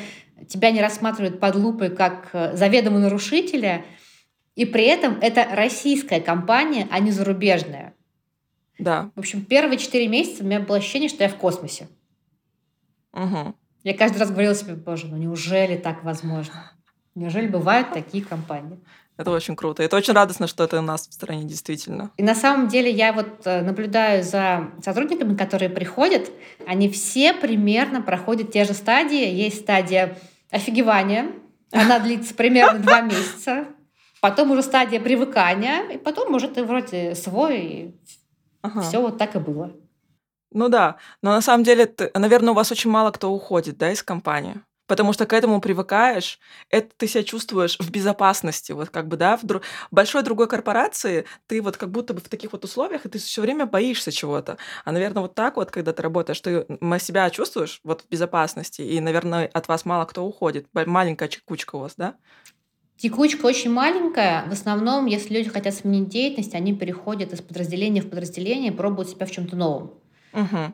тебя 0.49 0.71
не 0.71 0.81
рассматривают 0.81 1.39
под 1.39 1.55
лупой 1.55 1.95
как 1.95 2.29
э, 2.33 2.57
заведомо 2.57 2.99
нарушителя, 2.99 3.85
и 4.55 4.65
при 4.65 4.83
этом 4.83 5.17
это 5.21 5.47
российская 5.49 6.19
компания, 6.19 6.89
а 6.91 6.99
не 6.99 7.11
зарубежная. 7.11 7.93
Да. 8.79 9.11
В 9.15 9.19
общем, 9.19 9.43
первые 9.43 9.77
четыре 9.77 10.07
месяца 10.07 10.43
у 10.43 10.45
меня 10.45 10.59
было 10.59 10.77
ощущение, 10.77 11.09
что 11.09 11.23
я 11.23 11.29
в 11.29 11.35
космосе. 11.35 11.87
Угу. 13.13 13.55
Я 13.83 13.93
каждый 13.97 14.17
раз 14.17 14.29
говорила 14.29 14.53
себе, 14.53 14.75
боже, 14.75 15.07
ну 15.07 15.17
неужели 15.17 15.77
так 15.77 16.03
возможно? 16.03 16.71
Неужели 17.15 17.47
бывают 17.47 17.93
такие 17.93 18.23
компании? 18.23 18.79
Это 19.17 19.31
очень 19.31 19.55
круто. 19.55 19.81
Это 19.81 19.97
очень 19.97 20.13
радостно, 20.13 20.45
что 20.45 20.63
это 20.63 20.77
у 20.77 20.83
нас 20.83 21.07
в 21.07 21.13
стране 21.13 21.43
действительно. 21.43 22.11
И 22.17 22.23
на 22.23 22.35
самом 22.35 22.67
деле 22.67 22.91
я 22.91 23.13
вот 23.13 23.45
э, 23.45 23.61
наблюдаю 23.61 24.23
за 24.23 24.69
сотрудниками, 24.83 25.35
которые 25.35 25.69
приходят, 25.69 26.29
они 26.67 26.87
все 26.89 27.33
примерно 27.33 28.01
проходят 28.03 28.51
те 28.51 28.63
же 28.63 28.73
стадии. 28.73 29.27
Есть 29.27 29.61
стадия 29.61 30.19
офигевания, 30.51 31.31
она 31.71 31.97
длится 32.03 32.35
примерно 32.35 32.79
два 32.79 33.01
месяца. 33.01 33.65
Потом 34.21 34.51
уже 34.51 34.61
стадия 34.61 34.99
привыкания, 34.99 35.89
и 35.89 35.97
потом 35.97 36.33
уже 36.33 36.47
ты 36.47 36.63
вроде 36.63 37.15
свой, 37.15 37.95
Ага. 38.67 38.81
Все 38.81 39.01
вот 39.01 39.17
так 39.17 39.35
и 39.35 39.39
было. 39.39 39.71
Ну 40.51 40.69
да, 40.69 40.97
но 41.21 41.31
на 41.31 41.41
самом 41.41 41.63
деле, 41.63 41.85
ты, 41.85 42.11
наверное, 42.13 42.51
у 42.51 42.55
вас 42.55 42.71
очень 42.71 42.89
мало 42.89 43.11
кто 43.11 43.31
уходит, 43.31 43.77
да, 43.77 43.91
из 43.91 44.03
компании. 44.03 44.61
Потому 44.87 45.11
что 45.11 45.25
к 45.25 45.33
этому 45.33 45.59
привыкаешь, 45.59 46.39
это 46.69 46.89
ты 46.95 47.07
себя 47.07 47.23
чувствуешь 47.23 47.77
в 47.77 47.91
безопасности, 47.91 48.71
вот 48.71 48.89
как 48.89 49.09
бы, 49.09 49.17
да, 49.17 49.35
в 49.35 49.43
дру... 49.43 49.59
большой 49.91 50.23
другой 50.23 50.47
корпорации 50.47 51.25
ты 51.45 51.61
вот 51.61 51.75
как 51.75 51.91
будто 51.91 52.13
бы 52.13 52.21
в 52.21 52.29
таких 52.29 52.53
вот 52.53 52.63
условиях, 52.63 53.05
и 53.05 53.09
ты 53.09 53.19
все 53.19 53.41
время 53.41 53.65
боишься 53.65 54.13
чего-то. 54.13 54.57
А, 54.85 54.93
наверное, 54.93 55.23
вот 55.23 55.35
так 55.35 55.57
вот, 55.57 55.71
когда 55.71 55.91
ты 55.91 56.01
работаешь, 56.01 56.39
ты 56.39 56.65
себя 56.99 57.29
чувствуешь 57.29 57.81
вот 57.83 58.03
в 58.03 58.09
безопасности, 58.09 58.81
и, 58.81 59.01
наверное, 59.01 59.49
от 59.53 59.67
вас 59.67 59.83
мало 59.83 60.05
кто 60.05 60.23
уходит. 60.23 60.67
Маленькая 60.73 61.29
кучка 61.45 61.75
у 61.75 61.79
вас, 61.79 61.95
да? 61.97 62.15
Текучка 62.97 63.45
очень 63.45 63.71
маленькая. 63.71 64.45
В 64.47 64.51
основном, 64.51 65.05
если 65.05 65.35
люди 65.35 65.49
хотят 65.49 65.75
сменить 65.75 66.09
деятельность, 66.09 66.55
они 66.55 66.73
переходят 66.73 67.31
из 67.31 67.41
подразделения 67.41 68.01
в 68.01 68.09
подразделение, 68.09 68.71
пробуют 68.71 69.09
себя 69.09 69.25
в 69.25 69.31
чем-то 69.31 69.55
новом. 69.55 69.93
Угу. 70.33 70.73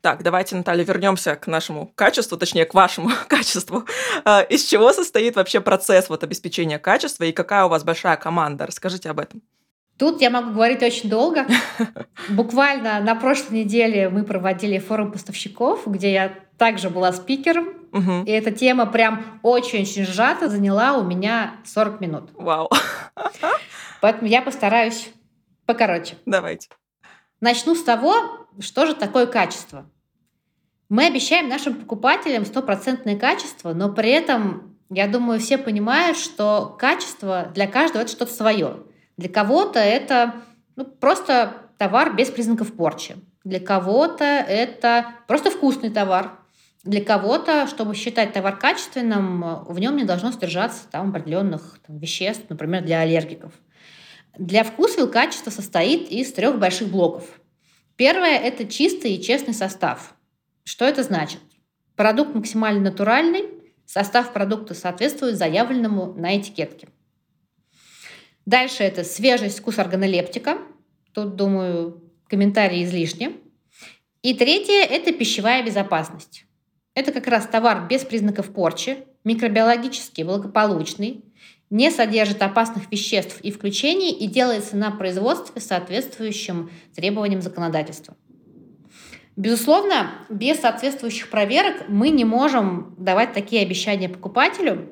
Так, 0.00 0.22
давайте, 0.22 0.56
Наталья, 0.56 0.84
вернемся 0.84 1.36
к 1.36 1.46
нашему 1.46 1.92
качеству, 1.94 2.38
точнее, 2.38 2.64
к 2.64 2.72
вашему 2.72 3.10
качеству. 3.28 3.84
А, 4.24 4.40
из 4.42 4.64
чего 4.64 4.92
состоит 4.92 5.36
вообще 5.36 5.60
процесс 5.60 6.08
вот 6.08 6.22
обеспечения 6.22 6.78
качества 6.78 7.24
и 7.24 7.32
какая 7.32 7.64
у 7.64 7.68
вас 7.68 7.84
большая 7.84 8.16
команда? 8.16 8.66
Расскажите 8.66 9.10
об 9.10 9.18
этом. 9.18 9.42
Тут 9.98 10.22
я 10.22 10.30
могу 10.30 10.52
говорить 10.52 10.82
очень 10.82 11.10
долго. 11.10 11.46
Буквально 12.30 13.00
на 13.00 13.14
прошлой 13.14 13.64
неделе 13.64 14.08
мы 14.08 14.22
проводили 14.22 14.78
форум 14.78 15.12
поставщиков, 15.12 15.82
где 15.86 16.12
я 16.12 16.34
также 16.56 16.88
была 16.88 17.12
спикером. 17.12 17.79
Угу. 17.92 18.24
И 18.26 18.30
эта 18.30 18.50
тема 18.50 18.86
прям 18.86 19.40
очень-очень 19.42 20.04
сжато 20.04 20.48
заняла 20.48 20.94
у 20.94 21.04
меня 21.04 21.56
40 21.64 22.00
минут. 22.00 22.30
Вау. 22.34 22.70
Поэтому 24.00 24.28
я 24.28 24.42
постараюсь 24.42 25.10
покороче. 25.66 26.16
Давайте. 26.26 26.68
Начну 27.40 27.74
с 27.74 27.82
того, 27.82 28.48
что 28.58 28.86
же 28.86 28.94
такое 28.94 29.26
качество. 29.26 29.86
Мы 30.88 31.06
обещаем 31.06 31.48
нашим 31.48 31.74
покупателям 31.74 32.44
стопроцентное 32.44 33.16
качество, 33.16 33.72
но 33.72 33.92
при 33.92 34.10
этом, 34.10 34.76
я 34.90 35.06
думаю, 35.06 35.38
все 35.38 35.56
понимают, 35.56 36.16
что 36.16 36.74
качество 36.78 37.50
для 37.54 37.66
каждого 37.68 38.02
это 38.02 38.10
что-то 38.10 38.32
свое. 38.32 38.78
Для 39.16 39.28
кого-то 39.28 39.78
это 39.78 40.34
ну, 40.76 40.84
просто 40.84 41.70
товар 41.78 42.14
без 42.14 42.28
признаков 42.30 42.72
порчи. 42.74 43.16
Для 43.44 43.60
кого-то 43.60 44.24
это 44.24 45.12
просто 45.28 45.50
вкусный 45.50 45.90
товар. 45.90 46.39
Для 46.84 47.04
кого-то, 47.04 47.66
чтобы 47.66 47.94
считать 47.94 48.32
товар 48.32 48.56
качественным, 48.56 49.64
в 49.64 49.78
нем 49.78 49.96
не 49.96 50.04
должно 50.04 50.32
содержаться 50.32 50.88
там 50.90 51.10
определенных 51.10 51.78
там, 51.86 51.98
веществ, 51.98 52.44
например, 52.48 52.82
для 52.84 53.00
аллергиков. 53.00 53.52
Для 54.38 54.64
вкусвилл 54.64 55.10
качество 55.10 55.50
состоит 55.50 56.10
из 56.10 56.32
трех 56.32 56.58
больших 56.58 56.88
блоков. 56.88 57.40
Первое– 57.96 58.38
это 58.38 58.66
чистый 58.66 59.14
и 59.14 59.22
честный 59.22 59.52
состав. 59.52 60.14
Что 60.64 60.86
это 60.86 61.02
значит? 61.02 61.40
Продукт 61.96 62.34
максимально 62.34 62.80
натуральный, 62.80 63.44
состав 63.84 64.32
продукта 64.32 64.74
соответствует 64.74 65.36
заявленному 65.36 66.14
на 66.14 66.38
этикетке– 66.38 66.88
Дальше 68.50 68.82
это 68.82 69.04
свежесть, 69.04 69.60
вкус 69.60 69.78
органолептика. 69.78 70.58
Тут, 71.12 71.36
думаю, 71.36 72.02
комментарии 72.26 72.82
излишни. 72.82 73.36
И 74.22 74.34
третье– 74.34 74.84
это 74.90 75.12
пищевая 75.12 75.64
безопасность. 75.64 76.46
Это 77.00 77.12
как 77.12 77.28
раз 77.28 77.46
товар 77.46 77.86
без 77.88 78.02
признаков 78.02 78.50
порчи, 78.50 78.98
микробиологически 79.24 80.20
благополучный, 80.20 81.24
не 81.70 81.90
содержит 81.90 82.42
опасных 82.42 82.92
веществ 82.92 83.40
и 83.40 83.50
включений 83.50 84.12
и 84.12 84.26
делается 84.26 84.76
на 84.76 84.90
производстве 84.90 85.62
соответствующим 85.62 86.70
требованиям 86.94 87.40
законодательства. 87.40 88.18
Безусловно, 89.34 90.10
без 90.28 90.60
соответствующих 90.60 91.30
проверок 91.30 91.88
мы 91.88 92.10
не 92.10 92.26
можем 92.26 92.94
давать 92.98 93.32
такие 93.32 93.62
обещания 93.62 94.10
покупателю, 94.10 94.86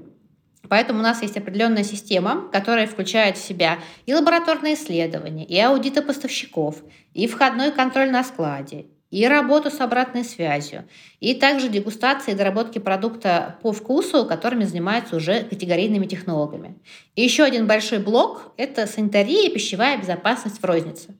Поэтому 0.68 0.98
у 0.98 1.02
нас 1.02 1.22
есть 1.22 1.36
определенная 1.36 1.84
система, 1.84 2.46
которая 2.52 2.86
включает 2.86 3.38
в 3.38 3.42
себя 3.42 3.78
и 4.04 4.12
лабораторные 4.12 4.74
исследования, 4.74 5.46
и 5.46 5.58
аудиты 5.58 6.02
поставщиков, 6.02 6.82
и 7.14 7.26
входной 7.26 7.72
контроль 7.72 8.10
на 8.10 8.22
складе, 8.22 8.84
и 9.10 9.26
работу 9.26 9.70
с 9.70 9.80
обратной 9.80 10.24
связью, 10.24 10.86
и 11.20 11.34
также 11.34 11.68
дегустации 11.68 12.32
и 12.32 12.34
доработки 12.34 12.78
продукта 12.78 13.56
по 13.62 13.72
вкусу, 13.72 14.26
которыми 14.26 14.64
занимаются 14.64 15.16
уже 15.16 15.44
категорийными 15.44 16.06
технологами. 16.06 16.78
И 17.14 17.22
еще 17.22 17.44
один 17.44 17.66
большой 17.66 17.98
блок– 17.98 18.52
это 18.56 18.86
санитария 18.86 19.48
и 19.48 19.52
пищевая 19.52 19.98
безопасность 19.98 20.60
в 20.60 20.64
рознице. 20.64 21.14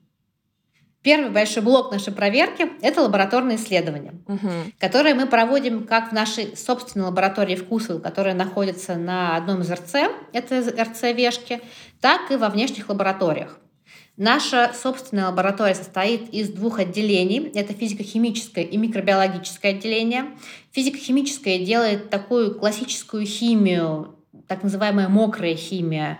Первый 1.00 1.30
большой 1.30 1.62
блок 1.62 1.92
нашей 1.92 2.12
проверки– 2.12 2.68
это 2.82 3.02
лабораторные 3.02 3.56
исследования, 3.56 4.14
угу. 4.26 4.50
которые 4.78 5.14
мы 5.14 5.26
проводим 5.26 5.86
как 5.86 6.10
в 6.10 6.12
нашей 6.12 6.56
собственной 6.56 7.06
лаборатории 7.06 7.54
вкуса, 7.54 8.00
которая 8.00 8.34
находится 8.34 8.96
на 8.96 9.36
одном 9.36 9.62
из 9.62 9.70
РЦ, 9.70 9.94
это 10.32 10.60
РЦ 10.60 11.02
Вешки, 11.14 11.60
так 12.00 12.30
и 12.30 12.36
во 12.36 12.48
внешних 12.48 12.88
лабораториях. 12.88 13.58
Наша 14.18 14.72
собственная 14.74 15.26
лаборатория 15.26 15.76
состоит 15.76 16.34
из 16.34 16.48
двух 16.48 16.80
отделений. 16.80 17.52
Это 17.54 17.72
физико-химическое 17.72 18.64
и 18.64 18.76
микробиологическое 18.76 19.76
отделение. 19.76 20.36
Физико-химическое 20.72 21.64
делает 21.64 22.10
такую 22.10 22.58
классическую 22.58 23.24
химию, 23.24 24.16
так 24.48 24.64
называемая 24.64 25.08
мокрая 25.08 25.54
химия. 25.54 26.18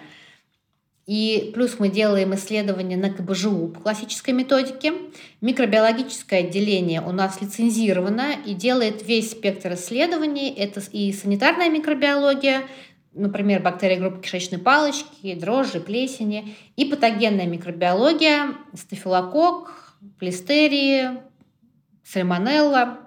И 1.07 1.50
плюс 1.52 1.81
мы 1.81 1.88
делаем 1.88 2.37
исследования 2.37 2.97
на 2.97 3.11
КБЖУ 3.11 3.73
по 3.75 3.81
классической 3.81 4.31
методике. 4.31 4.93
Микробиологическое 5.40 6.45
отделение 6.45 7.00
у 7.00 7.11
нас 7.11 7.40
лицензировано 7.40 8.35
и 8.47 8.55
делает 8.55 9.05
весь 9.09 9.33
спектр 9.33 9.73
исследований. 9.73 10.50
Это 10.50 10.81
и 10.93 11.12
санитарная 11.12 11.69
микробиология, 11.69 12.62
например, 13.18 13.62
бактерии 13.62 13.96
группы 13.96 14.22
кишечной 14.22 14.58
палочки, 14.58 15.34
дрожжи, 15.34 15.80
плесени, 15.80 16.56
и 16.76 16.84
патогенная 16.84 17.46
микробиология, 17.46 18.54
стафилококк, 18.75 19.70
плистерии, 20.18 21.20
сальмонелла. 22.04 23.00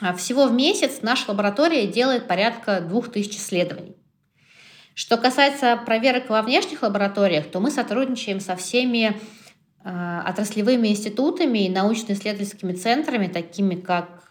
А 0.00 0.14
всего 0.14 0.46
в 0.46 0.52
месяц 0.52 1.00
наша 1.02 1.30
лаборатория 1.30 1.86
делает 1.86 2.28
порядка 2.28 2.80
2000 2.80 3.36
исследований. 3.36 3.96
Что 4.94 5.16
касается 5.16 5.76
проверок 5.76 6.28
во 6.28 6.42
внешних 6.42 6.82
лабораториях, 6.82 7.50
то 7.50 7.60
мы 7.60 7.70
сотрудничаем 7.70 8.40
со 8.40 8.56
всеми 8.56 9.16
э, 9.84 10.22
отраслевыми 10.26 10.88
институтами 10.88 11.66
и 11.66 11.70
научно-исследовательскими 11.70 12.72
центрами, 12.72 13.28
такими 13.28 13.76
как 13.76 14.30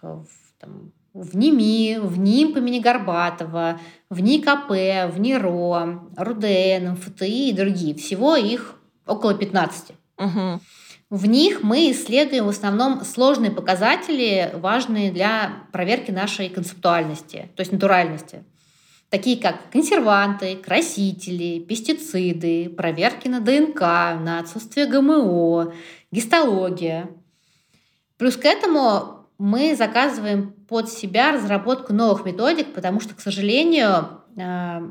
там, 0.59 0.91
в 1.17 1.36
НИМИ, 1.36 2.00
в 2.01 2.19
НИМП 2.19 2.57
имени 2.57 2.79
Горбатова, 2.79 3.79
в 4.09 4.19
НИКП, 4.19 4.69
в 4.69 5.19
НИРО, 5.19 6.09
РУДН, 6.15 6.91
МФТИ 6.91 7.50
и 7.50 7.53
другие. 7.53 7.95
Всего 7.95 8.36
их 8.36 8.75
около 9.07 9.33
15. 9.33 9.93
Угу. 10.17 10.59
В 11.09 11.25
них 11.25 11.63
мы 11.63 11.91
исследуем 11.91 12.45
в 12.45 12.50
основном 12.50 13.03
сложные 13.03 13.50
показатели, 13.50 14.51
важные 14.55 15.12
для 15.12 15.63
проверки 15.71 16.12
нашей 16.12 16.50
концептуальности, 16.50 17.50
то 17.55 17.62
есть 17.62 17.71
натуральности. 17.71 18.43
Такие 19.09 19.38
как 19.38 19.71
консерванты, 19.71 20.57
красители, 20.57 21.59
пестициды, 21.59 22.69
проверки 22.69 23.29
на 23.29 23.39
ДНК, 23.39 23.79
на 23.79 24.39
отсутствие 24.39 24.86
ГМО, 24.86 25.74
гистология. 26.12 27.09
Плюс 28.17 28.36
к 28.36 28.43
этому 28.43 29.16
мы 29.38 29.75
заказываем 29.75 30.53
под 30.67 30.89
себя 30.89 31.32
разработку 31.32 31.94
новых 31.94 32.25
методик, 32.25 32.74
потому 32.74 33.00
что, 33.00 33.15
к 33.15 33.20
сожалению, 33.20 34.24
э, 34.36 34.89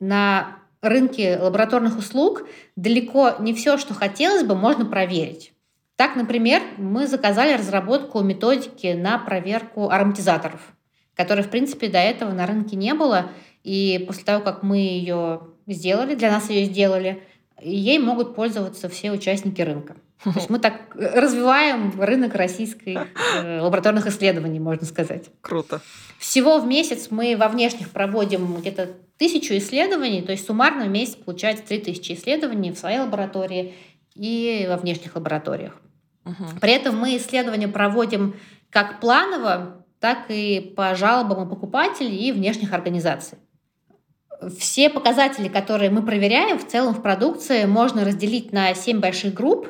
на 0.00 0.56
рынке 0.82 1.38
лабораторных 1.40 1.98
услуг 1.98 2.46
далеко 2.76 3.34
не 3.38 3.54
все, 3.54 3.78
что 3.78 3.94
хотелось 3.94 4.44
бы, 4.44 4.54
можно 4.54 4.84
проверить. 4.84 5.52
Так, 5.96 6.14
например, 6.14 6.62
мы 6.76 7.06
заказали 7.06 7.54
разработку 7.54 8.20
методики 8.20 8.94
на 8.94 9.18
проверку 9.18 9.90
ароматизаторов, 9.90 10.60
которой, 11.14 11.42
в 11.42 11.50
принципе, 11.50 11.88
до 11.88 11.98
этого 11.98 12.32
на 12.32 12.46
рынке 12.46 12.76
не 12.76 12.94
было. 12.94 13.30
И 13.64 14.04
после 14.06 14.24
того, 14.24 14.44
как 14.44 14.62
мы 14.62 14.78
ее 14.78 15.40
сделали, 15.66 16.14
для 16.14 16.30
нас 16.30 16.48
ее 16.50 16.66
сделали, 16.66 17.24
ей 17.60 17.98
могут 17.98 18.34
пользоваться 18.34 18.88
все 18.88 19.10
участники 19.12 19.60
рынка. 19.60 19.96
То 20.24 20.32
есть 20.34 20.50
мы 20.50 20.58
так 20.58 20.94
развиваем 20.94 22.00
рынок 22.00 22.34
российских 22.34 23.06
э, 23.36 23.60
лабораторных 23.60 24.06
исследований, 24.06 24.60
можно 24.60 24.86
сказать. 24.86 25.26
Круто. 25.40 25.80
Всего 26.18 26.58
в 26.58 26.66
месяц 26.66 27.08
мы 27.10 27.36
во 27.36 27.48
внешних 27.48 27.90
проводим 27.90 28.56
где-то 28.56 28.90
тысячу 29.16 29.54
исследований, 29.56 30.22
то 30.22 30.32
есть 30.32 30.46
суммарно 30.46 30.84
в 30.84 30.88
месяц 30.88 31.16
получается 31.16 31.64
3000 31.66 32.12
исследований 32.12 32.72
в 32.72 32.78
своей 32.78 33.00
лаборатории 33.00 33.74
и 34.14 34.66
во 34.68 34.76
внешних 34.76 35.14
лабораториях. 35.14 35.76
Угу. 36.24 36.60
При 36.60 36.72
этом 36.72 36.96
мы 36.96 37.16
исследования 37.16 37.68
проводим 37.68 38.34
как 38.70 39.00
планово, 39.00 39.84
так 40.00 40.26
и 40.28 40.72
по 40.76 40.94
жалобам 40.94 41.46
и 41.46 41.50
покупателей 41.50 42.16
и 42.16 42.32
внешних 42.32 42.72
организаций. 42.72 43.38
Все 44.58 44.88
показатели, 44.88 45.48
которые 45.48 45.90
мы 45.90 46.02
проверяем 46.02 46.58
в 46.58 46.66
целом 46.66 46.94
в 46.94 47.02
продукции, 47.02 47.64
можно 47.64 48.04
разделить 48.04 48.52
на 48.52 48.74
7 48.74 49.00
больших 49.00 49.34
групп. 49.34 49.68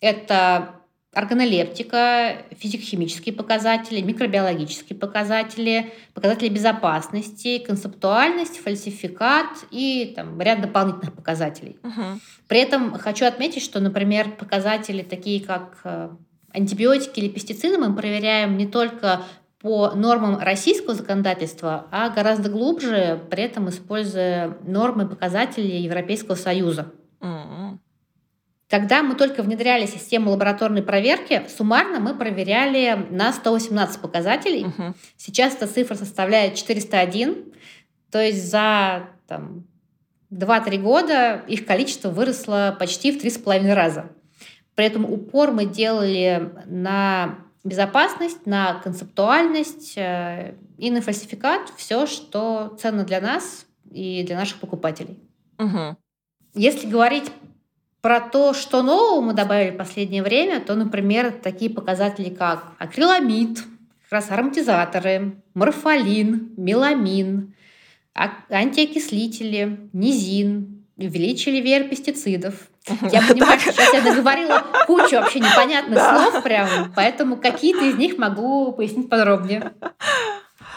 Это 0.00 0.76
органолептика, 1.16 2.42
физико-химические 2.58 3.34
показатели, 3.34 4.02
микробиологические 4.02 4.98
показатели, 4.98 5.90
показатели 6.12 6.50
безопасности, 6.50 7.58
концептуальность, 7.58 8.58
фальсификат 8.58 9.64
и 9.70 10.12
там, 10.14 10.38
ряд 10.40 10.60
дополнительных 10.60 11.14
показателей. 11.14 11.78
Угу. 11.82 12.20
При 12.48 12.60
этом 12.60 12.98
хочу 12.98 13.24
отметить, 13.24 13.62
что, 13.62 13.80
например, 13.80 14.30
показатели 14.32 15.02
такие 15.02 15.42
как 15.42 15.80
э, 15.84 16.10
антибиотики 16.52 17.20
или 17.20 17.28
пестициды 17.28 17.78
мы 17.78 17.96
проверяем 17.96 18.58
не 18.58 18.66
только 18.66 19.22
по 19.66 19.90
нормам 19.96 20.38
российского 20.38 20.94
законодательства, 20.94 21.88
а 21.90 22.08
гораздо 22.10 22.48
глубже, 22.48 23.20
при 23.28 23.42
этом 23.42 23.68
используя 23.68 24.56
нормы 24.62 25.08
показателей 25.08 25.82
Европейского 25.82 26.36
Союза. 26.36 26.92
Mm-hmm. 27.20 27.78
Когда 28.70 29.02
мы 29.02 29.16
только 29.16 29.42
внедряли 29.42 29.86
систему 29.86 30.30
лабораторной 30.30 30.84
проверки, 30.84 31.42
суммарно 31.48 31.98
мы 31.98 32.14
проверяли 32.14 33.08
на 33.10 33.32
118 33.32 34.00
показателей. 34.00 34.66
Uh-huh. 34.66 34.94
Сейчас 35.16 35.54
эта 35.54 35.66
цифра 35.68 35.94
составляет 35.94 36.54
401. 36.54 37.52
То 38.10 38.20
есть 38.20 38.48
за 38.48 39.08
там, 39.28 39.66
2-3 40.32 40.78
года 40.78 41.42
их 41.46 41.64
количество 41.64 42.10
выросло 42.10 42.76
почти 42.78 43.12
в 43.12 43.24
3,5 43.24 43.72
раза. 43.72 44.10
При 44.74 44.84
этом 44.84 45.04
упор 45.04 45.52
мы 45.52 45.66
делали 45.66 46.52
на 46.66 47.45
безопасность, 47.66 48.46
на 48.46 48.74
концептуальность 48.74 49.94
э, 49.96 50.54
и 50.78 50.90
на 50.90 51.00
фальсификат, 51.00 51.72
все, 51.76 52.06
что 52.06 52.76
ценно 52.80 53.04
для 53.04 53.20
нас 53.20 53.66
и 53.90 54.22
для 54.22 54.36
наших 54.36 54.60
покупателей. 54.60 55.18
Угу. 55.58 55.96
Если 56.54 56.86
говорить 56.86 57.30
про 58.00 58.20
то, 58.20 58.54
что 58.54 58.82
нового 58.82 59.20
мы 59.20 59.32
добавили 59.32 59.72
в 59.72 59.76
последнее 59.76 60.22
время, 60.22 60.60
то, 60.60 60.74
например, 60.74 61.32
такие 61.32 61.70
показатели, 61.70 62.30
как 62.30 62.72
акриламид, 62.78 63.58
как 63.58 64.12
раз 64.12 64.30
ароматизаторы, 64.30 65.42
морфолин, 65.54 66.52
меламин, 66.56 67.54
а, 68.14 68.30
антиокислители, 68.48 69.90
низин, 69.92 70.84
увеличили 70.96 71.60
веер 71.60 71.88
пестицидов, 71.88 72.68
я 73.10 73.22
понимаю, 73.22 73.58
что 73.60 73.72
сейчас 73.72 73.92
я 73.92 74.02
наговорила 74.02 74.64
кучу 74.86 75.16
вообще 75.16 75.40
непонятных 75.40 75.98
слов 75.98 76.42
прям, 76.42 76.92
поэтому 76.94 77.36
какие-то 77.36 77.84
из 77.84 77.96
них 77.96 78.18
могу 78.18 78.72
пояснить 78.72 79.08
подробнее. 79.08 79.72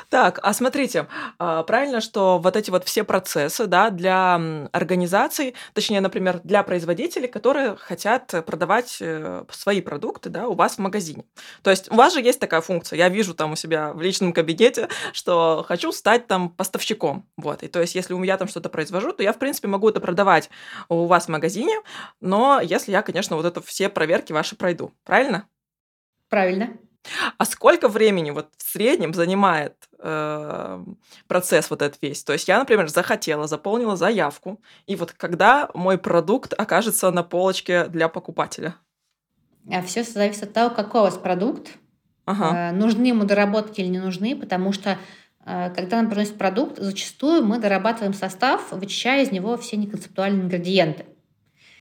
Так, 0.10 0.40
а 0.42 0.54
смотрите, 0.54 1.06
а, 1.38 1.62
правильно, 1.62 2.02
что 2.02 2.40
вот 2.40 2.56
эти 2.56 2.72
вот 2.72 2.84
все 2.84 3.04
процессы, 3.04 3.68
да, 3.68 3.92
для 3.92 4.42
организаций, 4.72 5.54
точнее, 5.74 6.02
например, 6.02 6.42
для 6.44 6.64
производителей, 6.64 7.28
которые 7.28 7.76
хотят 7.76 8.34
продавать 8.48 8.98
э, 9.02 9.44
свои 9.52 9.82
продукты, 9.82 10.30
да, 10.30 10.48
у 10.48 10.56
вас 10.56 10.76
в 10.76 10.80
магазине. 10.80 11.26
То 11.62 11.70
есть 11.70 11.92
у 11.92 11.96
вас 11.96 12.14
же 12.14 12.22
есть 12.22 12.40
такая 12.40 12.62
функция, 12.62 12.98
я 12.98 13.10
вижу 13.10 13.36
там 13.36 13.52
у 13.52 13.56
себя 13.56 13.94
в 13.94 14.02
личном 14.02 14.34
кабинете, 14.34 14.90
что 15.14 15.64
хочу 15.68 15.92
стать 15.92 16.26
там 16.26 16.50
поставщиком, 16.50 17.28
вот, 17.38 17.62
и 17.62 17.68
то 17.68 17.80
есть 17.80 17.94
если 17.94 18.16
я 18.26 18.38
там 18.38 18.48
что-то 18.48 18.70
произвожу, 18.70 19.14
то 19.14 19.22
я, 19.22 19.32
в 19.32 19.38
принципе, 19.38 19.68
могу 19.68 19.90
это 19.90 20.00
продавать 20.00 20.50
у 20.88 21.06
вас 21.06 21.26
в 21.26 21.30
магазине, 21.30 21.80
но 22.20 22.60
если 22.62 22.92
я, 22.92 23.04
конечно, 23.04 23.36
вот 23.36 23.46
это 23.46 23.62
все 23.62 23.90
проверки 23.90 24.34
ваши 24.34 24.56
пройду, 24.56 24.92
правильно? 25.04 25.48
Правильно. 26.30 26.78
А 27.38 27.46
сколько 27.46 27.88
времени 27.88 28.32
вот 28.32 28.50
в 28.58 28.72
среднем 28.72 29.14
занимает 29.14 29.76
э, 30.00 30.84
процесс 31.28 31.70
вот 31.70 31.82
этот 31.82 32.02
весь? 32.02 32.24
То 32.24 32.34
есть 32.34 32.48
я, 32.48 32.60
например, 32.60 32.88
захотела, 32.90 33.48
заполнила 33.48 33.96
заявку, 33.96 34.62
и 34.86 34.96
вот 34.96 35.14
когда 35.14 35.70
мой 35.74 35.98
продукт 35.98 36.54
окажется 36.58 37.10
на 37.12 37.24
полочке 37.24 37.86
для 37.86 38.10
покупателя? 38.10 38.76
А 39.72 39.82
все 39.82 40.04
зависит 40.04 40.44
от 40.44 40.54
того, 40.54 40.76
какой 40.76 41.02
у 41.02 41.04
вас 41.06 41.18
продукт, 41.18 41.70
ага. 42.26 42.70
э, 42.70 42.72
нужны 42.72 43.08
ему 43.08 43.24
доработки 43.24 43.82
или 43.82 43.88
не 43.88 44.00
нужны, 44.00 44.36
потому 44.36 44.72
что 44.72 44.98
э, 45.46 45.70
когда 45.76 45.98
нам 45.98 46.10
приносят 46.10 46.38
продукт, 46.38 46.78
зачастую 46.78 47.46
мы 47.46 47.60
дорабатываем 47.60 48.14
состав, 48.14 48.72
вычищая 48.72 49.24
из 49.24 49.32
него 49.32 49.58
все 49.58 49.78
неконцептуальные 49.78 50.44
ингредиенты. 50.44 51.06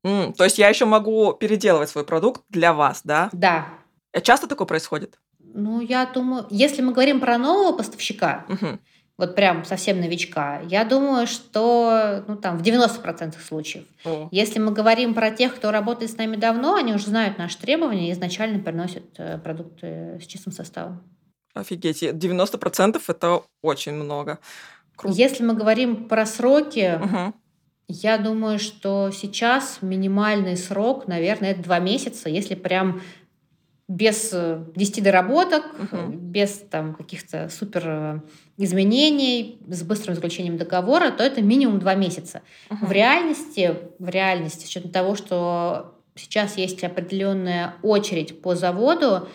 Mm, 0.04 0.33
то 0.35 0.44
есть 0.44 0.59
я 0.59 0.68
еще 0.68 0.85
могу 0.85 1.33
переделывать 1.33 1.88
свой 1.90 2.04
продукт 2.04 2.42
для 2.48 2.72
вас, 2.72 3.00
да? 3.04 3.31
Да. 3.33 3.66
А 4.12 4.20
часто 4.20 4.46
такое 4.46 4.66
происходит? 4.66 5.18
Ну, 5.54 5.80
я 5.80 6.06
думаю, 6.06 6.46
если 6.50 6.82
мы 6.82 6.92
говорим 6.92 7.20
про 7.20 7.38
нового 7.38 7.76
поставщика, 7.76 8.46
угу. 8.48 8.78
вот 9.16 9.34
прям 9.34 9.64
совсем 9.64 10.00
новичка, 10.00 10.60
я 10.60 10.84
думаю, 10.84 11.26
что 11.26 12.24
ну, 12.26 12.36
там, 12.36 12.58
в 12.58 12.62
90% 12.62 13.34
случаев. 13.40 13.84
О. 14.04 14.28
Если 14.30 14.58
мы 14.58 14.72
говорим 14.72 15.14
про 15.14 15.30
тех, 15.30 15.54
кто 15.54 15.70
работает 15.70 16.10
с 16.10 16.16
нами 16.16 16.36
давно, 16.36 16.74
они 16.74 16.94
уже 16.94 17.06
знают 17.06 17.38
наши 17.38 17.58
требования 17.58 18.08
и 18.08 18.12
изначально 18.12 18.58
приносят 18.60 19.04
э, 19.18 19.38
продукты 19.38 20.18
с 20.22 20.26
чистым 20.26 20.52
составом. 20.52 21.02
Офигеть, 21.54 22.02
90% 22.02 23.02
это 23.08 23.42
очень 23.62 23.94
много. 23.94 24.38
Круто. 24.96 25.16
Если 25.16 25.44
мы 25.44 25.54
говорим 25.54 26.08
про 26.08 26.26
сроки, 26.26 26.98
угу. 27.00 27.34
я 27.88 28.18
думаю, 28.18 28.58
что 28.58 29.10
сейчас 29.12 29.78
минимальный 29.80 30.56
срок, 30.56 31.06
наверное, 31.06 31.52
это 31.52 31.62
два 31.62 31.78
месяца, 31.78 32.28
если 32.28 32.54
прям 32.54 33.00
без 33.88 34.35
10 34.35 34.98
э, 34.98 35.03
доработок, 35.03 35.64
угу. 35.79 36.12
без 36.12 36.62
там 36.70 36.94
каких-то 36.94 37.48
супер 37.48 37.83
э, 37.87 38.20
изменений, 38.59 39.59
с 39.66 39.83
быстрым 39.83 40.14
заключением 40.14 40.59
договора, 40.59 41.11
то 41.11 41.24
это 41.24 41.40
минимум 41.40 41.79
два 41.79 41.94
месяца. 41.94 42.42
Угу. 42.70 42.87
В 42.87 42.92
реальности, 42.92 43.77
в 43.98 44.09
реальности, 44.09 44.66
с 44.66 44.68
учетом 44.68 44.90
того, 44.90 45.16
что 45.16 45.94
сейчас 46.14 46.59
есть 46.59 46.85
определенная 46.85 47.77
очередь 47.83 48.42
по 48.42 48.55
заводу, 48.55 49.29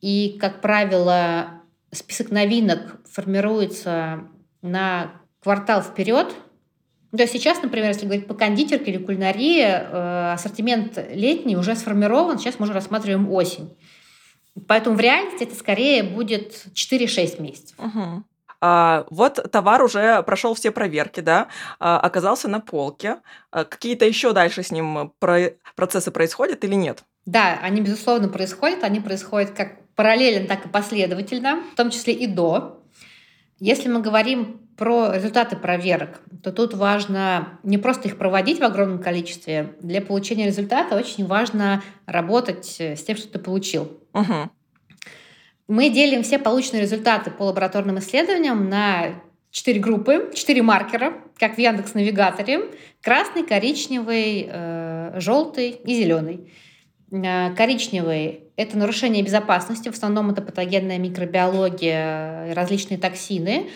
и, 0.00 0.38
как 0.40 0.62
правило, 0.62 1.62
список 1.92 2.30
новинок 2.30 3.00
формируется 3.04 4.20
на 4.62 5.12
квартал 5.42 5.82
вперед. 5.82 6.28
То 7.10 7.22
есть 7.22 7.32
сейчас, 7.32 7.60
например, 7.62 7.88
если 7.88 8.04
говорить 8.04 8.26
по 8.26 8.34
кондитерке 8.34 8.92
или 8.92 9.02
кулинарии, 9.02 10.32
ассортимент 10.32 10.98
летний 11.10 11.56
уже 11.56 11.74
сформирован, 11.74 12.38
сейчас 12.38 12.58
мы 12.58 12.64
уже 12.64 12.74
рассматриваем 12.74 13.30
осень. 13.32 13.70
Поэтому 14.66 14.96
в 14.96 15.00
реальности 15.00 15.44
это 15.44 15.54
скорее 15.54 16.02
будет 16.02 16.66
4-6 16.74 17.40
месяцев. 17.40 17.76
Угу. 17.78 18.24
А, 18.60 19.06
вот 19.10 19.50
товар 19.52 19.82
уже 19.82 20.22
прошел 20.24 20.54
все 20.54 20.70
проверки, 20.70 21.20
да, 21.20 21.48
а, 21.78 22.00
оказался 22.00 22.48
на 22.48 22.60
полке. 22.60 23.18
А, 23.50 23.64
какие-то 23.64 24.04
еще 24.04 24.32
дальше 24.32 24.62
с 24.62 24.70
ним 24.70 25.12
про- 25.18 25.54
процессы 25.76 26.10
происходят 26.10 26.64
или 26.64 26.74
нет? 26.74 27.04
Да, 27.24 27.58
они, 27.62 27.80
безусловно, 27.80 28.28
происходят. 28.28 28.82
Они 28.82 29.00
происходят 29.00 29.50
как 29.50 29.74
параллельно, 29.94 30.48
так 30.48 30.66
и 30.66 30.68
последовательно, 30.68 31.62
в 31.72 31.76
том 31.76 31.90
числе 31.90 32.14
и 32.14 32.26
до. 32.26 32.77
Если 33.60 33.88
мы 33.88 34.00
говорим 34.00 34.60
про 34.76 35.12
результаты 35.12 35.56
проверок, 35.56 36.20
то 36.42 36.52
тут 36.52 36.74
важно 36.74 37.58
не 37.64 37.78
просто 37.78 38.08
их 38.08 38.16
проводить 38.16 38.60
в 38.60 38.64
огромном 38.64 39.02
количестве. 39.02 39.74
Для 39.80 40.00
получения 40.00 40.46
результата 40.46 40.94
очень 40.96 41.26
важно 41.26 41.82
работать 42.06 42.80
с 42.80 43.02
тем, 43.02 43.16
что 43.16 43.28
ты 43.28 43.38
получил. 43.40 44.00
Угу. 44.14 44.50
Мы 45.66 45.90
делим 45.90 46.22
все 46.22 46.38
полученные 46.38 46.82
результаты 46.82 47.30
по 47.32 47.42
лабораторным 47.42 47.98
исследованиям 47.98 48.68
на 48.68 49.20
четыре 49.50 49.80
группы, 49.80 50.30
четыре 50.34 50.62
маркера, 50.62 51.14
как 51.36 51.56
в 51.56 51.58
Яндекс 51.58 51.94
Навигаторе: 51.94 52.70
красный, 53.02 53.42
коричневый, 53.42 54.48
э, 54.48 55.16
желтый 55.18 55.70
и 55.70 55.94
зеленый. 55.94 56.52
Э, 57.10 57.54
коричневый– 57.54 58.44
это 58.56 58.76
нарушение 58.76 59.22
безопасности, 59.22 59.88
в 59.88 59.94
основном 59.94 60.30
это 60.30 60.42
патогенная 60.42 60.98
микробиология, 60.98 62.54
различные 62.54 62.98
токсины. 62.98 63.70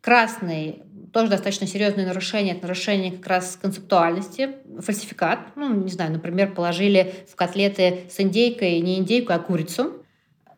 Красный 0.00 0.82
тоже 1.12 1.30
достаточно 1.30 1.66
серьезное 1.66 2.06
нарушение, 2.06 2.54
это 2.54 2.64
нарушение 2.64 3.10
как 3.10 3.26
раз 3.26 3.58
концептуальности, 3.60 4.50
фальсификат. 4.80 5.38
Ну, 5.56 5.74
не 5.74 5.90
знаю, 5.90 6.12
например, 6.12 6.52
положили 6.52 7.14
в 7.30 7.34
котлеты 7.36 8.04
с 8.10 8.20
индейкой 8.20 8.80
не 8.80 8.98
индейку, 8.98 9.32
а 9.32 9.38
курицу. 9.38 10.04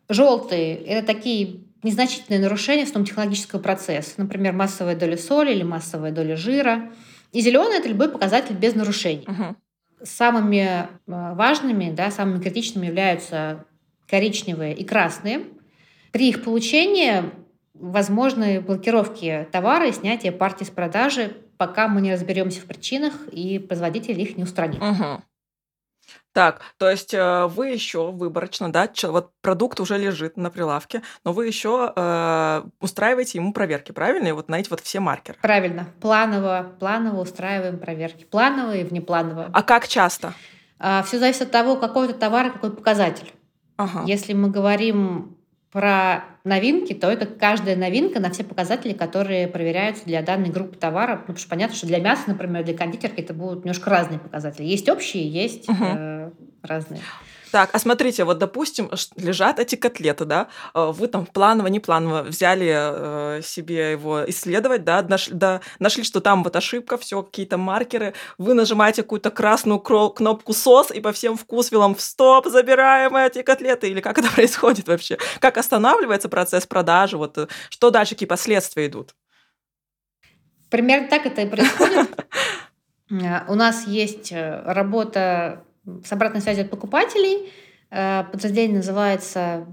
Желтые– 0.09 0.75
это 0.85 1.07
такие 1.07 1.61
незначительные 1.81 2.41
нарушения 2.41 2.85
в 2.85 2.91
том 2.91 3.05
технологического 3.05 3.61
процесса, 3.61 4.15
например, 4.17 4.53
массовая 4.53 4.95
доля 4.95 5.17
соли 5.17 5.53
или 5.53 5.63
массовая 5.63 6.11
доля 6.11 6.35
жира. 6.35 6.91
И 7.31 7.41
зеленый– 7.41 7.77
это 7.79 7.87
любой 7.87 8.09
показатель 8.09 8.55
без 8.55 8.75
нарушений. 8.75 9.25
Угу. 9.27 9.55
Самыми 10.03 10.63
э, 10.63 10.87
важными, 11.05 11.91
да, 11.91 12.11
самыми 12.11 12.41
критичными 12.41 12.87
являются 12.87 13.65
коричневые 14.07 14.73
и 14.73 14.83
красные. 14.83 15.41
При 16.11 16.29
их 16.29 16.43
получении 16.43 17.23
возможны 17.73 18.61
блокировки 18.61 19.47
товара 19.51 19.87
и 19.87 19.91
снятие 19.91 20.31
партий 20.31 20.65
с 20.65 20.69
продажи, 20.69 21.37
пока 21.57 21.87
мы 21.87 22.01
не 22.01 22.13
разберемся 22.13 22.61
в 22.61 22.65
причинах 22.65 23.13
и 23.31 23.59
производитель 23.59 24.19
их 24.19 24.37
не 24.37 24.43
устранит. 24.43 24.81
Угу. 24.81 25.21
Так, 26.33 26.61
то 26.77 26.89
есть 26.89 27.13
э, 27.13 27.47
вы 27.47 27.69
еще 27.69 28.11
выборочно, 28.11 28.71
да, 28.71 28.89
вот 29.03 29.31
продукт 29.41 29.79
уже 29.79 29.97
лежит 29.97 30.37
на 30.37 30.49
прилавке, 30.49 31.01
но 31.25 31.33
вы 31.33 31.47
еще 31.47 31.91
э, 31.95 32.63
устраиваете 32.79 33.39
ему 33.39 33.51
проверки, 33.51 33.91
правильно? 33.91 34.27
И 34.27 34.31
вот 34.31 34.47
на 34.47 34.59
эти 34.59 34.69
вот 34.69 34.79
все 34.79 34.99
маркеры. 34.99 35.37
Правильно. 35.41 35.87
Планово, 35.99 36.71
планово 36.79 37.21
устраиваем 37.21 37.79
проверки. 37.79 38.23
Плановые 38.23 38.81
и 38.81 38.83
внеплановые. 38.85 39.49
А 39.51 39.63
как 39.63 39.87
часто? 39.87 40.33
А, 40.79 41.03
все 41.03 41.19
зависит 41.19 41.41
от 41.41 41.51
того, 41.51 41.75
какой 41.75 42.07
это 42.07 42.17
товар 42.17 42.47
и 42.47 42.51
какой 42.51 42.71
показатель. 42.71 43.33
Ага. 43.77 44.03
Если 44.05 44.33
мы 44.33 44.49
говорим 44.49 45.38
про 45.71 46.25
новинки, 46.43 46.93
то 46.93 47.11
это 47.11 47.27
каждая 47.27 47.75
новинка 47.75 48.19
на 48.19 48.31
все 48.31 48.43
показатели, 48.43 48.93
которые 48.93 49.47
проверяются 49.47 50.05
для 50.05 50.21
данной 50.23 50.49
группы 50.49 50.75
товаров. 50.75 51.19
Ну, 51.19 51.21
потому 51.27 51.37
что 51.37 51.49
понятно, 51.49 51.75
что 51.75 51.85
для 51.85 51.99
мяса, 51.99 52.23
например, 52.27 52.63
для 52.63 52.75
кондитерки 52.75 53.21
это 53.21 53.33
будут 53.33 53.65
немножко 53.65 53.89
разные 53.89 54.19
показатели. 54.19 54.65
Есть 54.65 54.89
общие, 54.89 55.29
есть 55.29 55.69
угу. 55.69 55.83
э, 55.83 56.31
разные. 56.63 57.01
Так, 57.51 57.69
а 57.73 57.79
смотрите, 57.79 58.23
вот, 58.25 58.37
допустим, 58.37 58.91
лежат 59.15 59.59
эти 59.59 59.75
котлеты, 59.75 60.25
да, 60.25 60.49
э, 60.73 60.91
вы 60.91 61.07
там 61.07 61.25
планово, 61.25 61.67
не 61.67 61.79
планово 61.79 62.21
взяли 62.23 62.71
э, 62.71 63.41
себе 63.43 63.91
его 63.91 64.29
исследовать, 64.29 64.83
да, 64.83 65.01
нашли, 65.01 65.33
да, 65.33 65.61
нашли, 65.79 66.03
что 66.03 66.21
там 66.21 66.43
вот 66.43 66.55
ошибка, 66.55 66.97
все, 66.97 67.23
какие-то 67.23 67.57
маркеры, 67.57 68.13
вы 68.37 68.53
нажимаете 68.53 69.01
какую-то 69.01 69.31
красную 69.31 69.79
кнопку 69.79 70.53
«СОС» 70.53 70.91
и 70.91 71.01
по 71.01 71.11
всем 71.11 71.37
вкусвилам 71.37 71.95
в 71.95 72.01
«Стоп, 72.01 72.47
забираем 72.47 73.15
эти 73.15 73.41
котлеты», 73.41 73.89
или 73.89 74.01
как 74.01 74.19
это 74.19 74.29
происходит 74.35 74.87
вообще? 74.87 75.17
Как 75.39 75.57
останавливается 75.57 76.29
процесс 76.29 76.67
продажи, 76.67 77.17
вот, 77.17 77.37
э, 77.37 77.47
что 77.69 77.89
дальше, 77.89 78.13
какие 78.13 78.27
последствия 78.27 78.85
идут? 78.85 79.15
Примерно 80.69 81.07
так 81.07 81.25
это 81.25 81.41
и 81.41 81.47
происходит. 81.47 82.09
У 83.09 83.55
нас 83.55 83.87
есть 83.87 84.31
работа 84.31 85.63
с 86.05 86.11
обратной 86.11 86.41
связью 86.41 86.65
от 86.65 86.69
покупателей. 86.69 87.51
Э, 87.91 88.23
подразделение 88.31 88.77
называется 88.77 89.65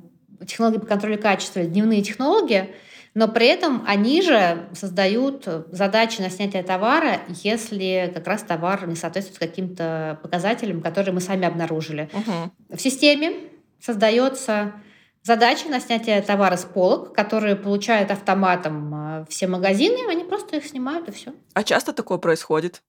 технологии 0.47 0.79
по 0.79 0.87
контролю 0.87 1.19
качества, 1.21 1.63
дневные 1.63 2.03
технологии, 2.03 2.75
но 3.15 3.29
при 3.29 3.47
этом 3.47 3.83
они 3.87 4.21
же 4.21 4.69
создают 4.75 5.49
задачи 5.73 6.21
на 6.21 6.29
снятие 6.29 6.63
товара, 6.63 7.21
если 7.43 8.13
как 8.15 8.27
раз 8.27 8.43
товар 8.43 8.87
не 8.87 8.97
соответствует 8.97 9.39
каким-то 9.39 10.19
показателям, 10.23 10.83
которые 10.83 11.15
мы 11.15 11.21
сами 11.21 11.47
обнаружили. 11.47 12.11
Угу. 12.13 12.77
В 12.77 12.81
системе 12.81 13.33
создается 13.81 14.75
задача 15.23 15.69
на 15.69 15.81
снятие 15.81 16.21
товара 16.23 16.57
с 16.57 16.65
полок, 16.65 17.15
которые 17.15 17.57
получают 17.57 18.11
автоматом 18.11 18.95
э, 18.95 19.25
все 19.29 19.47
магазины, 19.47 20.09
они 20.09 20.25
просто 20.25 20.57
их 20.57 20.67
снимают 20.67 21.09
и 21.09 21.13
все. 21.13 21.33
А 21.55 21.65
часто 21.65 21.93
такое 21.93 22.19
происходит? 22.19 22.83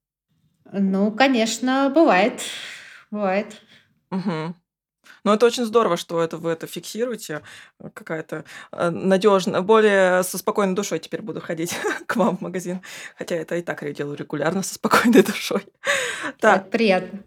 Ну, 0.70 1.10
конечно, 1.10 1.90
бывает. 1.92 2.40
Бывает. 3.10 3.60
Угу. 4.10 4.54
Ну, 5.24 5.32
это 5.32 5.46
очень 5.46 5.64
здорово, 5.64 5.96
что 5.96 6.22
это 6.22 6.36
вы 6.36 6.50
это 6.50 6.66
фиксируете. 6.66 7.42
Какая-то 7.94 8.44
э, 8.72 8.90
надежная, 8.90 9.60
более 9.62 10.22
со 10.22 10.38
спокойной 10.38 10.74
душой 10.74 10.98
теперь 10.98 11.22
буду 11.22 11.40
ходить 11.40 11.76
к 12.06 12.16
вам 12.16 12.36
в 12.36 12.40
магазин. 12.40 12.82
Хотя 13.16 13.36
это 13.36 13.56
и 13.56 13.62
так 13.62 13.82
я 13.82 13.92
делаю 13.92 14.16
регулярно 14.16 14.62
со 14.62 14.74
спокойной 14.74 15.22
душой. 15.26 15.66
Так. 16.40 16.62
Это 16.62 16.70
приятно. 16.70 17.22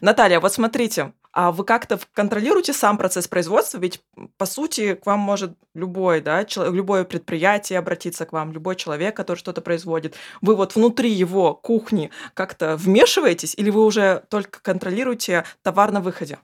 Наталья, 0.00 0.40
вот 0.40 0.52
смотрите, 0.52 1.12
а 1.32 1.52
вы 1.52 1.64
как-то 1.64 1.98
контролируете 2.12 2.72
сам 2.72 2.98
процесс 2.98 3.28
производства? 3.28 3.78
Ведь, 3.78 4.00
по 4.36 4.46
сути, 4.46 4.94
к 4.94 5.06
вам 5.06 5.20
может 5.20 5.56
любой, 5.74 6.20
да, 6.20 6.44
человек, 6.44 6.74
любое 6.74 7.04
предприятие 7.04 7.78
обратиться 7.78 8.26
к 8.26 8.32
вам, 8.32 8.52
любой 8.52 8.74
человек, 8.74 9.16
который 9.16 9.38
что-то 9.38 9.60
производит. 9.60 10.16
Вы 10.40 10.56
вот 10.56 10.74
внутри 10.74 11.10
его 11.10 11.54
кухни 11.54 12.10
как-то 12.34 12.76
вмешиваетесь 12.76 13.54
или 13.56 13.70
вы 13.70 13.84
уже 13.84 14.24
только 14.28 14.60
контролируете 14.60 15.44
товар 15.62 15.92
на 15.92 16.00
выходе? 16.00 16.38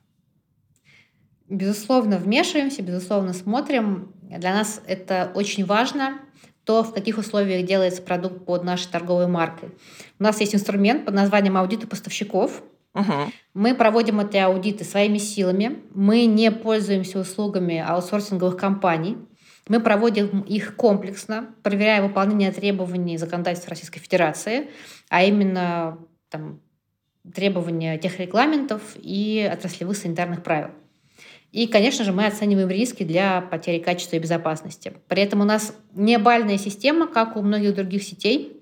Безусловно, 1.49 2.17
вмешиваемся, 2.17 2.81
безусловно, 2.81 3.33
смотрим. 3.33 4.13
Для 4.21 4.53
нас 4.53 4.81
это 4.85 5.31
очень 5.35 5.65
важно, 5.65 6.19
то, 6.63 6.83
в 6.83 6.93
каких 6.93 7.17
условиях 7.17 7.65
делается 7.65 8.01
продукт 8.01 8.45
под 8.45 8.63
нашей 8.63 8.89
торговой 8.89 9.27
маркой. 9.27 9.69
У 10.19 10.23
нас 10.23 10.39
есть 10.39 10.55
инструмент 10.55 11.05
под 11.05 11.13
названием 11.13 11.57
аудиты 11.57 11.87
поставщиков– 11.87 12.61
Угу. 12.97 13.31
Мы 13.53 13.75
проводим 13.75 14.19
эти 14.19 14.37
аудиты 14.37 14.83
своими 14.83 15.19
силами. 15.19 15.79
Мы 15.93 16.25
не 16.25 16.51
пользуемся 16.51 17.19
услугами 17.19 17.77
аутсорсинговых 17.77 18.57
компаний. 18.57 19.17
Мы 19.67 19.79
проводим 19.79 20.41
их 20.41 20.75
комплексно, 20.75 21.53
проверяя 21.61 22.01
выполнение 22.01 22.51
требований 22.51 23.17
законодательства 23.17 23.71
Российской 23.71 23.99
Федерации, 23.99 24.69
а 25.09 25.23
именно 25.23 25.99
там, 26.29 26.61
требования 27.35 27.97
тех 27.97 28.19
регламентов 28.19 28.81
и 28.95 29.47
отраслевых 29.51 29.97
санитарных 29.97 30.41
правил. 30.41 30.69
И, 31.51 31.67
конечно 31.67 32.05
же, 32.05 32.13
мы 32.13 32.25
оцениваем 32.25 32.69
риски 32.69 33.03
для 33.03 33.41
потери 33.41 33.79
качества 33.79 34.15
и 34.15 34.19
безопасности. 34.19 34.93
При 35.07 35.21
этом 35.21 35.41
у 35.41 35.45
нас 35.45 35.73
не 35.93 36.17
бальная 36.17 36.57
система, 36.57 37.07
как 37.07 37.35
у 37.35 37.41
многих 37.41 37.75
других 37.75 38.03
сетей. 38.03 38.56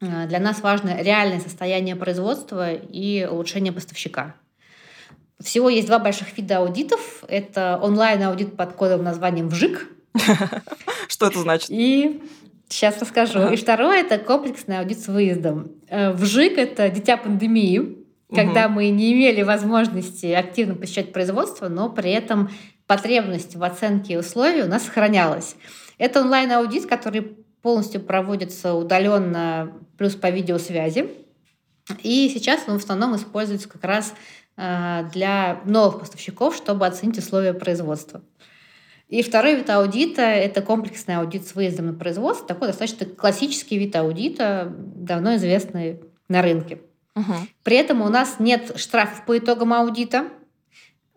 А, 0.00 0.26
для 0.26 0.38
нас 0.38 0.60
важно 0.60 1.02
реальное 1.02 1.40
состояние 1.40 1.96
производства 1.96 2.72
и 2.72 3.26
улучшение 3.28 3.72
поставщика. 3.72 4.34
Всего 5.40 5.68
есть 5.68 5.86
два 5.86 5.98
больших 5.98 6.36
вида 6.36 6.58
аудитов. 6.58 7.24
Это 7.28 7.78
онлайн-аудит 7.80 8.56
под 8.56 8.72
кодовым 8.72 9.04
названием 9.04 9.48
ВЖИК. 9.48 9.86
Что 11.08 11.28
это 11.28 11.40
значит? 11.40 11.70
И 11.70 12.20
сейчас 12.68 13.00
расскажу. 13.00 13.48
И 13.48 13.56
второе– 13.56 14.00
это 14.00 14.18
комплексный 14.18 14.80
аудит 14.80 15.00
с 15.00 15.06
выездом. 15.06 15.70
Э, 15.88 16.12
ВЖИК– 16.12 16.52
это 16.58 16.88
дитя 16.90 17.16
пандемии, 17.16 17.98
когда 18.34 18.66
угу. 18.66 18.74
мы 18.74 18.88
не 18.90 19.12
имели 19.12 19.42
возможности 19.42 20.26
активно 20.26 20.74
посещать 20.74 21.12
производство, 21.12 21.68
но 21.68 21.88
при 21.88 22.10
этом 22.10 22.50
потребность 22.86 23.54
в 23.54 23.62
оценке 23.62 24.18
условий 24.18 24.62
у 24.62 24.66
нас 24.66 24.84
сохранялась. 24.84 25.56
Это 25.98 26.20
онлайн-аудит, 26.20 26.86
который 26.86 27.36
полностью 27.68 28.00
проводится 28.00 28.72
удаленно, 28.72 29.74
плюс 29.98 30.14
по 30.14 30.30
видеосвязи. 30.30 31.10
И 32.02 32.30
сейчас 32.32 32.62
он 32.66 32.78
в 32.78 32.82
основном 32.82 33.14
используется 33.14 33.68
как 33.68 33.84
раз 33.84 34.14
э, 34.56 35.06
для 35.12 35.60
новых 35.66 36.00
поставщиков, 36.00 36.56
чтобы 36.56 36.86
оценить 36.86 37.18
условия 37.18 37.52
производства. 37.52 38.22
И 39.08 39.20
второй 39.22 39.56
вид 39.56 39.68
аудита– 39.68 40.22
это 40.22 40.62
комплексный 40.62 41.16
аудит 41.16 41.46
с 41.46 41.54
выездом 41.54 41.88
на 41.88 41.92
производство, 41.92 42.48
такой 42.48 42.68
достаточно 42.68 43.04
классический 43.04 43.76
вид 43.76 43.94
аудита, 43.96 44.74
давно 44.74 45.36
известный 45.36 46.00
на 46.30 46.40
рынке. 46.40 46.80
Угу. 47.16 47.34
При 47.64 47.76
этом 47.76 48.00
у 48.00 48.08
нас 48.08 48.36
нет 48.38 48.78
штрафов 48.78 49.26
по 49.26 49.36
итогам 49.36 49.74
аудита. 49.74 50.30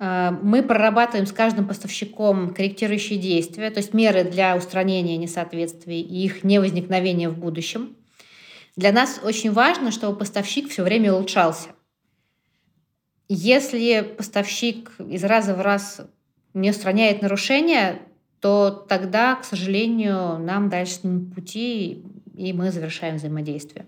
А, 0.04 0.32
мы 0.32 0.64
прорабатываем 0.64 1.28
с 1.28 1.32
каждым 1.32 1.68
поставщиком 1.68 2.56
корректирующие 2.56 3.20
действия, 3.20 3.70
то 3.70 3.78
есть 3.78 3.94
меры 3.94 4.24
для 4.24 4.58
устранения 4.58 5.16
несоответствий 5.16 6.02
и 6.02 6.26
их 6.26 6.44
невозникновения 6.44 7.30
в 7.30 7.38
будущем. 7.38 7.96
Для 8.76 8.92
нас 8.92 9.20
очень 9.24 9.52
важно, 9.52 9.92
чтобы 9.92 10.18
поставщик 10.18 10.72
все 10.72 10.82
время 10.82 11.14
улучшался. 11.14 11.70
Если 13.30 14.02
поставщик 14.02 14.92
из 14.98 15.24
раза 15.24 15.54
в 15.54 15.62
раз 15.62 16.02
не 16.56 16.72
устраняет 16.72 17.22
нарушения, 17.22 18.02
то 18.40 18.72
тогда, 18.72 19.36
к 19.36 19.44
сожалению, 19.44 20.40
нам 20.40 20.70
дальше 20.70 21.02
пути, 21.36 22.04
и 22.36 22.54
мы 22.54 22.72
завершаем 22.72 23.18
взаимодействие. 23.18 23.86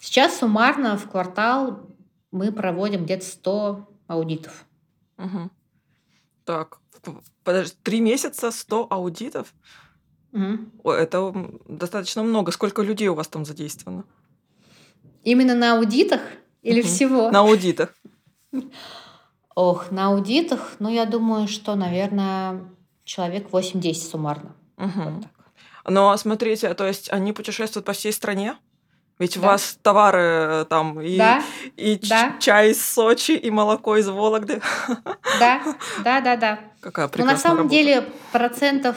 Сейчас 0.00 0.38
суммарно 0.38 0.96
в 0.96 1.10
квартал 1.10 1.90
мы 2.30 2.52
проводим 2.52 3.04
где-то 3.04 3.26
100 3.26 3.88
аудитов. 4.06 4.65
Угу. 5.18 5.50
Так, 6.44 6.78
подожди, 7.44 7.74
три 7.82 8.00
месяца 8.00 8.50
100 8.50 8.86
аудитов? 8.90 9.54
Угу. 10.32 10.90
это 10.90 11.50
достаточно 11.66 12.22
много. 12.22 12.52
Сколько 12.52 12.82
людей 12.82 13.08
у 13.08 13.14
вас 13.14 13.28
там 13.28 13.44
задействовано? 13.44 14.04
Именно 15.24 15.54
на 15.54 15.76
аудитах 15.76 16.20
или 16.62 16.80
угу. 16.80 16.88
всего? 16.88 17.30
На 17.30 17.40
аудитах. 17.40 17.94
Ох, 19.54 19.90
на 19.90 20.08
аудитах, 20.08 20.76
ну, 20.78 20.90
я 20.90 21.06
думаю, 21.06 21.48
что, 21.48 21.74
наверное, 21.74 22.68
человек 23.04 23.48
8-10 23.50 23.94
суммарно. 23.94 24.54
Угу. 24.76 25.00
Вот 25.00 25.22
так. 25.22 25.32
Но 25.88 26.16
смотрите, 26.16 26.74
то 26.74 26.86
есть 26.86 27.10
они 27.10 27.32
путешествуют 27.32 27.86
по 27.86 27.92
всей 27.92 28.12
стране? 28.12 28.56
Ведь 29.18 29.34
да. 29.34 29.40
у 29.40 29.42
вас 29.44 29.78
товары 29.82 30.20
э, 30.20 30.64
там 30.68 31.00
и, 31.00 31.16
да. 31.16 31.42
и 31.76 31.98
да. 31.98 32.36
чай 32.38 32.72
из 32.72 32.84
Сочи, 32.84 33.32
и 33.32 33.50
молоко 33.50 33.96
из 33.96 34.08
Вологды. 34.08 34.60
Да, 35.40 35.62
да, 36.04 36.20
да, 36.20 36.36
да. 36.36 36.60
Какая 36.80 37.08
прекрасная 37.08 37.26
Но 37.26 37.32
на 37.32 37.38
самом 37.38 37.56
работа. 37.58 37.74
деле 37.74 38.04
процентов 38.32 38.96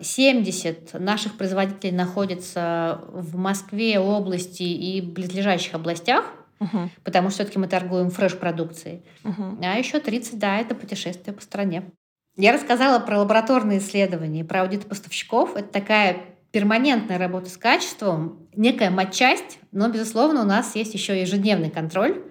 70 0.00 0.90
э, 0.92 0.98
наших 0.98 1.36
производителей 1.36 1.92
находятся 1.92 3.00
в 3.08 3.36
Москве, 3.36 3.98
области 3.98 4.62
и 4.62 5.00
близлежащих 5.00 5.74
областях, 5.74 6.24
угу. 6.60 6.90
потому 7.02 7.30
что 7.30 7.38
все-таки 7.38 7.58
мы 7.58 7.66
торгуем 7.66 8.10
фреш-продукцией. 8.10 9.02
Угу. 9.24 9.58
А 9.62 9.76
еще 9.76 9.98
30, 9.98 10.38
да, 10.38 10.58
это 10.58 10.76
путешествие 10.76 11.34
по 11.34 11.42
стране. 11.42 11.90
Я 12.36 12.52
рассказала 12.52 13.00
про 13.00 13.18
лабораторные 13.18 13.80
исследования, 13.80 14.44
про 14.44 14.62
аудит 14.62 14.86
поставщиков. 14.86 15.56
Это 15.56 15.68
такая 15.72 16.18
перманентная 16.50 17.18
работа 17.18 17.50
с 17.50 17.56
качеством, 17.56 18.48
некая 18.54 18.90
матчасть, 18.90 19.58
но, 19.72 19.88
безусловно, 19.88 20.42
у 20.42 20.46
нас 20.46 20.74
есть 20.74 20.94
еще 20.94 21.20
ежедневный 21.20 21.70
контроль. 21.70 22.22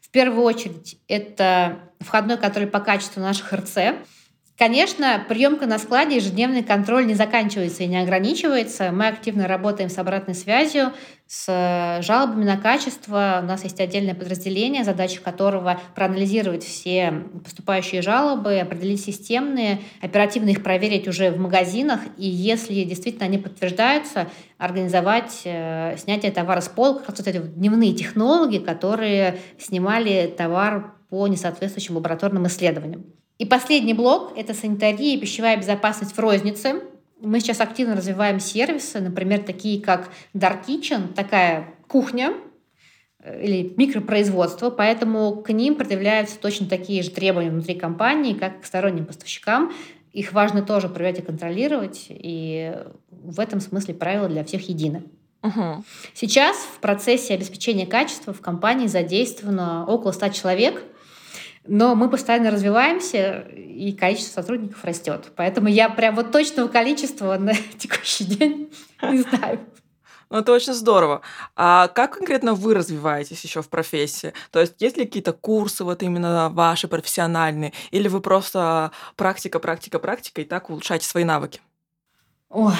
В 0.00 0.10
первую 0.10 0.44
очередь, 0.44 0.98
это 1.08 1.78
входной 2.00 2.36
контроль 2.36 2.66
по 2.66 2.80
качеству 2.80 3.20
наших 3.20 3.52
РЦ, 3.52 3.76
Конечно, 4.56 5.24
приемка 5.28 5.66
на 5.66 5.80
складе, 5.80 6.14
ежедневный 6.14 6.62
контроль 6.62 7.08
не 7.08 7.14
заканчивается 7.14 7.82
и 7.82 7.88
не 7.88 8.00
ограничивается. 8.00 8.92
Мы 8.92 9.08
активно 9.08 9.48
работаем 9.48 9.90
с 9.90 9.98
обратной 9.98 10.36
связью, 10.36 10.92
с 11.26 11.46
э, 11.48 12.02
жалобами 12.02 12.44
на 12.44 12.56
качество. 12.56 13.40
У 13.42 13.46
нас 13.46 13.64
есть 13.64 13.80
отдельное 13.80 14.14
подразделение, 14.14 14.84
задача 14.84 15.20
которого 15.20 15.80
проанализировать 15.96 16.62
все 16.62 17.24
поступающие 17.42 18.00
жалобы, 18.00 18.60
определить 18.60 19.02
системные, 19.04 19.80
оперативно 20.00 20.50
их 20.50 20.62
проверить 20.62 21.08
уже 21.08 21.32
в 21.32 21.38
магазинах. 21.40 21.98
И 22.16 22.28
если 22.28 22.84
действительно 22.84 23.24
они 23.24 23.38
подтверждаются, 23.38 24.28
организовать 24.58 25.42
э, 25.46 25.96
снятие 25.98 26.30
товара 26.30 26.60
с 26.60 26.68
полок, 26.68 27.04
как 27.04 27.18
вот 27.18 27.26
эти 27.26 27.38
дневные 27.38 27.92
технологии, 27.92 28.60
которые 28.60 29.40
снимали 29.58 30.32
товар 30.38 30.94
по 31.10 31.26
несоответствующим 31.26 31.96
лабораторным 31.96 32.46
исследованиям. 32.46 33.04
И 33.38 33.44
последний 33.44 33.94
блок— 33.94 34.32
это 34.36 34.54
санитария 34.54 35.16
и 35.16 35.20
пищевая 35.20 35.56
безопасность 35.56 36.16
в 36.16 36.18
рознице. 36.18 36.82
Мы 37.20 37.40
сейчас 37.40 37.60
активно 37.60 37.96
развиваем 37.96 38.38
сервисы, 38.38 39.00
например, 39.00 39.42
такие 39.42 39.82
как 39.82 40.10
Dark 40.34 40.66
Kitchen, 40.66 41.12
такая 41.14 41.74
кухня, 41.88 42.34
э, 43.18 43.44
или 43.44 43.72
микропроизводство, 43.76 44.70
поэтому 44.70 45.42
к 45.42 45.52
ним 45.52 45.74
предъявляются 45.74 46.38
точно 46.38 46.66
такие 46.66 47.02
же 47.02 47.10
требования 47.10 47.50
внутри 47.50 47.74
компании, 47.74 48.34
как 48.34 48.60
к 48.60 48.64
сторонним 48.64 49.06
поставщикам. 49.06 49.72
Их 50.12 50.32
важно 50.32 50.62
тоже 50.62 50.88
проверять 50.88 51.18
и 51.18 51.22
контролировать, 51.22 52.06
и 52.08 52.72
в 53.10 53.40
этом 53.40 53.60
смысле 53.60 53.94
правила 53.94 54.28
для 54.28 54.44
всех 54.44 54.68
едины. 54.68 55.02
Угу. 55.42 55.84
Сейчас 56.14 56.56
в 56.56 56.78
процессе 56.78 57.34
обеспечения 57.34 57.86
качества 57.86 58.32
в 58.32 58.40
компании 58.40 58.86
задействовано 58.86 59.84
около 59.86 60.12
100 60.12 60.28
человек, 60.28 60.82
но 61.66 61.94
мы 61.94 62.10
постоянно 62.10 62.50
развиваемся, 62.50 63.40
и 63.40 63.92
количество 63.92 64.40
сотрудников 64.42 64.84
растет. 64.84 65.32
Поэтому 65.36 65.68
я 65.68 65.88
прям 65.88 66.14
вот 66.14 66.30
точного 66.30 66.68
количества 66.68 67.36
на 67.38 67.54
текущий 67.78 68.24
день 68.24 68.72
не 69.02 69.22
знаю. 69.22 69.60
Ну, 70.30 70.38
это 70.38 70.52
очень 70.52 70.72
здорово. 70.72 71.20
А 71.54 71.88
как 71.88 72.16
конкретно 72.16 72.54
вы 72.54 72.74
развиваетесь 72.74 73.44
еще 73.44 73.62
в 73.62 73.68
профессии? 73.68 74.32
То 74.50 74.60
есть 74.60 74.74
есть 74.80 74.96
ли 74.96 75.04
какие-то 75.04 75.32
курсы 75.32 75.84
вот 75.84 76.02
именно 76.02 76.48
ваши 76.48 76.88
профессиональные? 76.88 77.72
Или 77.90 78.08
вы 78.08 78.20
просто 78.20 78.90
практика, 79.16 79.58
практика, 79.58 79.98
практика 79.98 80.40
и 80.40 80.44
так 80.44 80.70
улучшаете 80.70 81.06
свои 81.06 81.24
навыки? 81.24 81.60
Ой, 82.48 82.74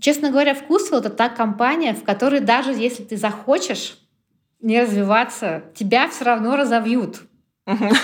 честно 0.00 0.30
говоря, 0.30 0.54
вкус 0.54 0.90
это 0.90 1.10
та 1.10 1.28
компания, 1.28 1.94
в 1.94 2.04
которой 2.04 2.40
даже 2.40 2.72
если 2.72 3.04
ты 3.04 3.16
захочешь 3.16 3.98
не 4.60 4.80
развиваться, 4.80 5.64
тебя 5.74 6.08
все 6.08 6.24
равно 6.24 6.56
разовьют. 6.56 7.22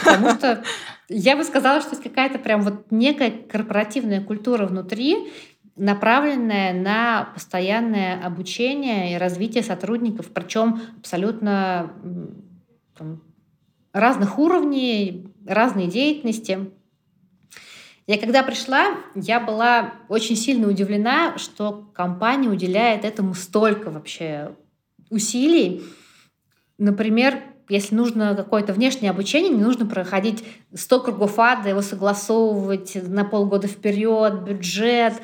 Потому 0.05 0.31
что 0.31 0.63
я 1.09 1.37
бы 1.37 1.45
сказала, 1.45 1.81
что 1.81 1.91
есть 1.91 2.03
какая-то 2.03 2.39
прям 2.39 2.63
вот 2.63 2.91
некая 2.91 3.31
корпоративная 3.31 4.21
культура 4.21 4.67
внутри, 4.67 5.33
направленная 5.77 6.73
на 6.73 7.31
постоянное 7.35 8.25
обучение 8.25 9.13
и 9.13 9.19
развитие 9.19 9.63
сотрудников, 9.63 10.27
причем 10.33 10.81
абсолютно 10.99 11.93
там, 12.97 13.23
разных 13.93 14.39
уровней, 14.39 15.29
разной 15.47 15.87
деятельности. 15.87 16.71
Я 18.07 18.19
когда 18.19 18.43
пришла, 18.43 18.97
я 19.15 19.41
была 19.41 19.95
очень 20.09 20.37
сильно 20.37 20.69
удивлена, 20.69 21.39
что 21.39 21.91
компания 21.93 22.49
уделяет 22.49 23.05
этому 23.05 23.35
столько 23.35 23.91
вообще 23.91 24.55
усилий. 25.11 25.83
Например, 26.79 27.43
если 27.69 27.95
нужно 27.95 28.35
какое-то 28.35 28.73
внешнее 28.73 29.11
обучение, 29.11 29.51
не 29.51 29.63
нужно 29.63 29.87
проходить 29.87 30.45
100 30.75 31.01
кругов 31.01 31.39
ада, 31.39 31.69
его 31.69 31.83
согласовывать 31.83 32.95
на 33.09 33.25
полгода 33.25 33.67
вперед, 33.67 34.43
бюджет. 34.43 35.15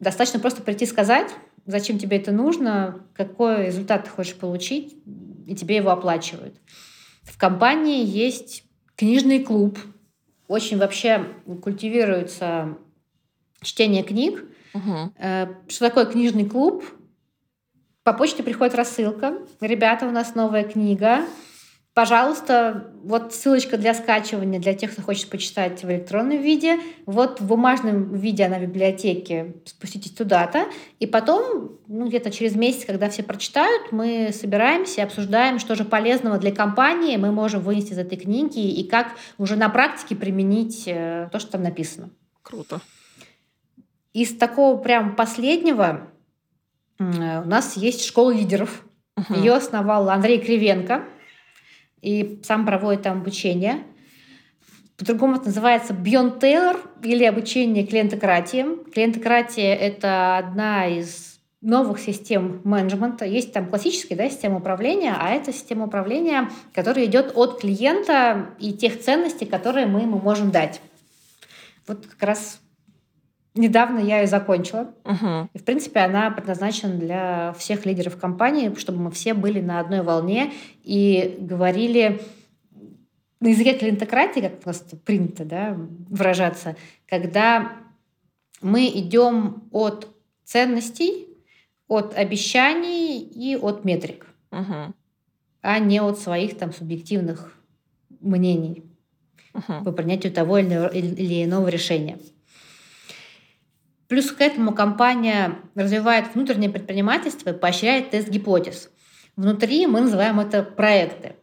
Достаточно 0.00 0.40
просто 0.40 0.62
прийти 0.62 0.86
сказать, 0.86 1.30
зачем 1.66 1.98
тебе 1.98 2.16
это 2.16 2.32
нужно, 2.32 3.04
какой 3.14 3.66
результат 3.66 4.04
ты 4.04 4.10
хочешь 4.10 4.34
получить, 4.34 4.96
и 5.46 5.54
тебе 5.54 5.76
его 5.76 5.90
оплачивают. 5.90 6.56
В 7.22 7.38
компании 7.38 8.04
есть 8.04 8.64
книжный 8.96 9.42
клуб. 9.42 9.78
Очень 10.46 10.78
вообще 10.78 11.26
культивируется 11.62 12.76
чтения 13.60 14.02
книг. 14.02 14.44
Угу. 14.74 15.12
Что 15.68 15.88
такое 15.88 16.06
книжный 16.06 16.44
клуб? 16.46 16.84
По 18.02 18.12
почте 18.12 18.42
приходит 18.42 18.74
рассылка. 18.74 19.38
Ребята, 19.60 20.06
у 20.06 20.10
нас 20.10 20.34
новая 20.34 20.64
книга. 20.64 21.26
Пожалуйста, 21.98 22.92
вот 23.02 23.34
ссылочка 23.34 23.76
для 23.76 23.92
скачивания 23.92 24.60
для 24.60 24.72
тех, 24.72 24.92
кто 24.92 25.02
хочет 25.02 25.28
почитать 25.30 25.82
в 25.82 25.90
электронном 25.90 26.40
виде. 26.40 26.78
Вот 27.06 27.40
в 27.40 27.46
бумажном 27.48 28.14
виде 28.14 28.44
она 28.44 28.58
в 28.58 28.62
библиотеке. 28.62 29.56
Спуститесь 29.64 30.12
туда-то. 30.12 30.66
И 31.00 31.08
потом, 31.08 31.72
ну, 31.88 32.06
где-то 32.06 32.30
через 32.30 32.54
месяц, 32.54 32.84
когда 32.84 33.10
все 33.10 33.24
прочитают, 33.24 33.90
мы 33.90 34.30
собираемся, 34.32 35.02
обсуждаем, 35.02 35.58
что 35.58 35.74
же 35.74 35.84
полезного 35.84 36.38
для 36.38 36.52
компании 36.52 37.16
мы 37.16 37.32
можем 37.32 37.62
вынести 37.62 37.94
из 37.94 37.98
этой 37.98 38.16
книги 38.16 38.60
и 38.60 38.86
как 38.86 39.08
уже 39.36 39.56
на 39.56 39.68
практике 39.68 40.14
применить 40.14 40.84
э, 40.86 41.28
то, 41.32 41.40
что 41.40 41.50
там 41.50 41.64
написано. 41.64 42.10
Круто. 42.44 42.80
Из 44.12 44.36
такого 44.36 44.78
прям 44.78 45.16
последнего 45.16 46.06
у 47.00 47.02
нас 47.02 47.76
есть 47.76 48.04
школа 48.04 48.30
лидеров. 48.30 48.84
Угу. 49.16 49.34
Ее 49.34 49.54
основал 49.54 50.08
Андрей 50.10 50.38
Кривенко 50.38 51.02
и 52.02 52.40
сам 52.44 52.66
проводит 52.66 53.02
там 53.02 53.20
обучение. 53.20 53.84
По-другому 54.96 55.36
это 55.36 55.46
называется 55.46 55.92
Beyond 55.92 56.40
Taylor 56.40 56.80
или 57.02 57.24
обучение 57.24 57.86
клиентократии. 57.86 58.66
Клиентократия— 58.92 59.74
это 59.76 60.38
одна 60.38 60.86
из 60.88 61.38
новых 61.60 61.98
систем 61.98 62.60
менеджмента. 62.64 63.24
Есть 63.24 63.52
там 63.52 63.68
классическая 63.68 64.16
да, 64.16 64.28
система 64.28 64.58
управления, 64.58 65.14
а 65.18 65.30
это 65.30 65.52
система 65.52 65.86
управления, 65.86 66.50
которая 66.72 67.06
идет 67.06 67.32
от 67.36 67.60
клиента 67.60 68.50
и 68.58 68.72
тех 68.72 69.00
ценностей, 69.00 69.46
которые 69.46 69.86
мы 69.86 70.02
ему 70.02 70.18
можем 70.18 70.50
дать. 70.50 70.80
Вот 71.86 72.06
как 72.06 72.22
раз 72.22 72.60
недавно 73.58 73.98
я 73.98 74.20
ее 74.20 74.26
закончила. 74.26 74.94
Угу. 75.04 75.48
И, 75.52 75.58
в 75.58 75.64
принципе, 75.64 76.00
она 76.00 76.30
предназначена 76.30 76.94
для 76.94 77.52
всех 77.58 77.84
лидеров 77.84 78.16
компании, 78.16 78.74
чтобы 78.76 79.00
мы 79.00 79.10
все 79.10 79.34
были 79.34 79.60
на 79.60 79.80
одной 79.80 80.02
волне 80.02 80.52
и 80.82 81.36
говорили 81.38 82.22
на 83.40 83.48
языке 83.48 83.76
клиентократии, 83.78 84.40
как 84.40 84.60
просто 84.60 84.96
принято 84.96 85.44
да, 85.44 85.76
выражаться, 86.08 86.76
когда 87.06 87.72
мы 88.60 88.88
идем 88.88 89.68
от 89.70 90.08
ценностей, 90.44 91.28
от 91.86 92.14
обещаний 92.16 93.20
и 93.20 93.56
от 93.56 93.84
метрик, 93.84 94.26
угу. 94.50 94.94
а 95.62 95.78
не 95.78 96.00
от 96.00 96.18
своих 96.18 96.58
там 96.58 96.72
субъективных 96.72 97.54
мнений 98.20 98.84
угу. 99.54 99.84
по 99.84 99.92
принятию 99.92 100.32
того 100.32 100.58
или 100.58 101.44
иного 101.44 101.68
решения. 101.68 102.18
Плюс 104.08 104.32
к 104.32 104.40
этому 104.40 104.74
компания 104.74 105.58
развивает 105.74 106.34
внутреннее 106.34 106.70
предпринимательство 106.70 107.50
и 107.50 107.58
поощряет 107.58 108.10
тест 108.10 108.28
гипотез. 108.28 108.90
Внутри 109.36 109.86
мы 109.86 110.00
называем 110.00 110.40
это 110.40 110.62
проекты. 110.62 111.36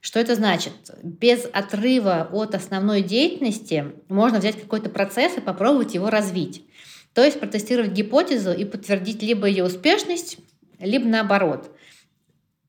Что 0.00 0.18
это 0.18 0.34
значит? 0.34 0.72
Без 1.02 1.46
отрыва 1.52 2.28
от 2.32 2.54
основной 2.54 3.02
деятельности 3.02 3.92
можно 4.08 4.38
взять 4.38 4.60
какой-то 4.60 4.90
процесс 4.90 5.36
и 5.36 5.40
попробовать 5.40 5.94
его 5.94 6.10
развить. 6.10 6.64
То 7.14 7.22
есть 7.24 7.38
протестировать 7.38 7.92
гипотезу 7.92 8.52
и 8.52 8.64
подтвердить 8.64 9.22
либо 9.22 9.46
ее 9.46 9.64
успешность, 9.64 10.38
либо 10.78 11.06
наоборот. 11.06 11.70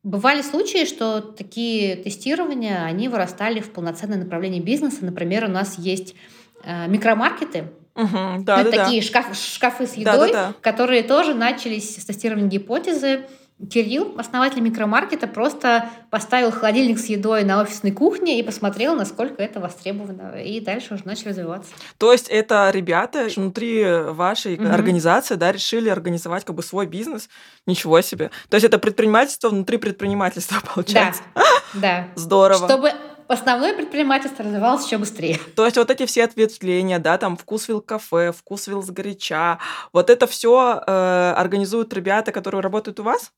Бывали 0.04 0.42
случаи, 0.42 0.86
что 0.86 1.22
такие 1.22 1.96
тестирования, 1.96 2.84
они 2.84 3.08
вырастали 3.08 3.60
в 3.60 3.72
полноценное 3.72 4.18
направление 4.18 4.62
бизнеса. 4.62 5.06
Например, 5.06 5.46
у 5.46 5.48
нас 5.48 5.78
есть 5.78 6.16
э, 6.64 6.88
микромаркеты, 6.88 7.72
Угу, 7.96 8.44
да, 8.44 8.62
это 8.62 8.72
да, 8.72 8.84
такие 8.84 9.02
да. 9.02 9.08
Шкаф, 9.08 9.36
шкафы 9.36 9.86
с 9.86 9.94
едой, 9.96 10.32
да, 10.32 10.34
да, 10.34 10.48
да. 10.48 10.54
которые 10.62 11.04
тоже 11.04 11.34
начались 11.34 12.02
с 12.02 12.06
тестирования 12.06 12.48
гипотезы. 12.48 13.26
Кирилл, 13.70 14.16
основатель 14.18 14.60
микромаркета, 14.60 15.28
просто 15.28 15.88
поставил 16.10 16.52
холодильник 16.52 16.98
с 16.98 17.06
едой 17.06 17.44
на 17.44 17.62
офисной 17.62 17.92
кухне 17.92 18.40
и 18.40 18.44
посмотрел, 18.44 18.96
насколько 18.96 19.44
это 19.44 19.60
востребовано. 19.60 20.42
И 20.42 20.60
дальше 20.62 20.96
уже 20.96 21.06
начали 21.06 21.30
развиваться. 21.30 21.72
То 22.00 22.12
есть 22.12 22.28
это 22.28 22.72
ребята 22.74 23.28
внутри 23.36 23.86
вашей 23.86 24.56
угу. 24.56 24.66
организации 24.68 25.36
да, 25.36 25.52
решили 25.52 25.90
организовать 25.90 26.44
как 26.44 26.56
бы 26.56 26.64
свой 26.64 26.88
бизнес. 26.88 27.30
Ничего 27.68 28.02
себе. 28.02 28.32
То 28.50 28.56
есть 28.56 28.66
это 28.66 28.80
предпринимательство 28.80 29.50
внутри 29.50 29.78
предпринимательства 29.78 30.60
получается. 30.74 31.22
Да, 31.36 31.42
да. 31.76 32.08
Здорово. 32.16 32.68
Чтобы 32.68 32.94
основное 33.32 33.74
предпринимательство 33.74 34.44
развивалось 34.44 34.86
еще 34.86 34.98
быстрее. 34.98 35.40
То 35.56 35.66
есть 35.66 35.78
вот 35.78 35.90
эти 35.90 36.06
все 36.06 36.24
ответвления, 36.24 37.00
да, 37.00 37.18
там 37.18 37.38
вкусвилл 37.38 37.82
кафе, 37.82 38.32
вкусвилл 38.32 38.82
сгоряча, 38.82 39.60
вот 39.94 40.10
это 40.10 40.28
все 40.28 40.84
э, 40.86 41.34
организуют 41.36 41.94
ребята, 41.94 42.32
которые 42.32 42.62
работают 42.62 43.00
у 43.00 43.04
вас? 43.04 43.32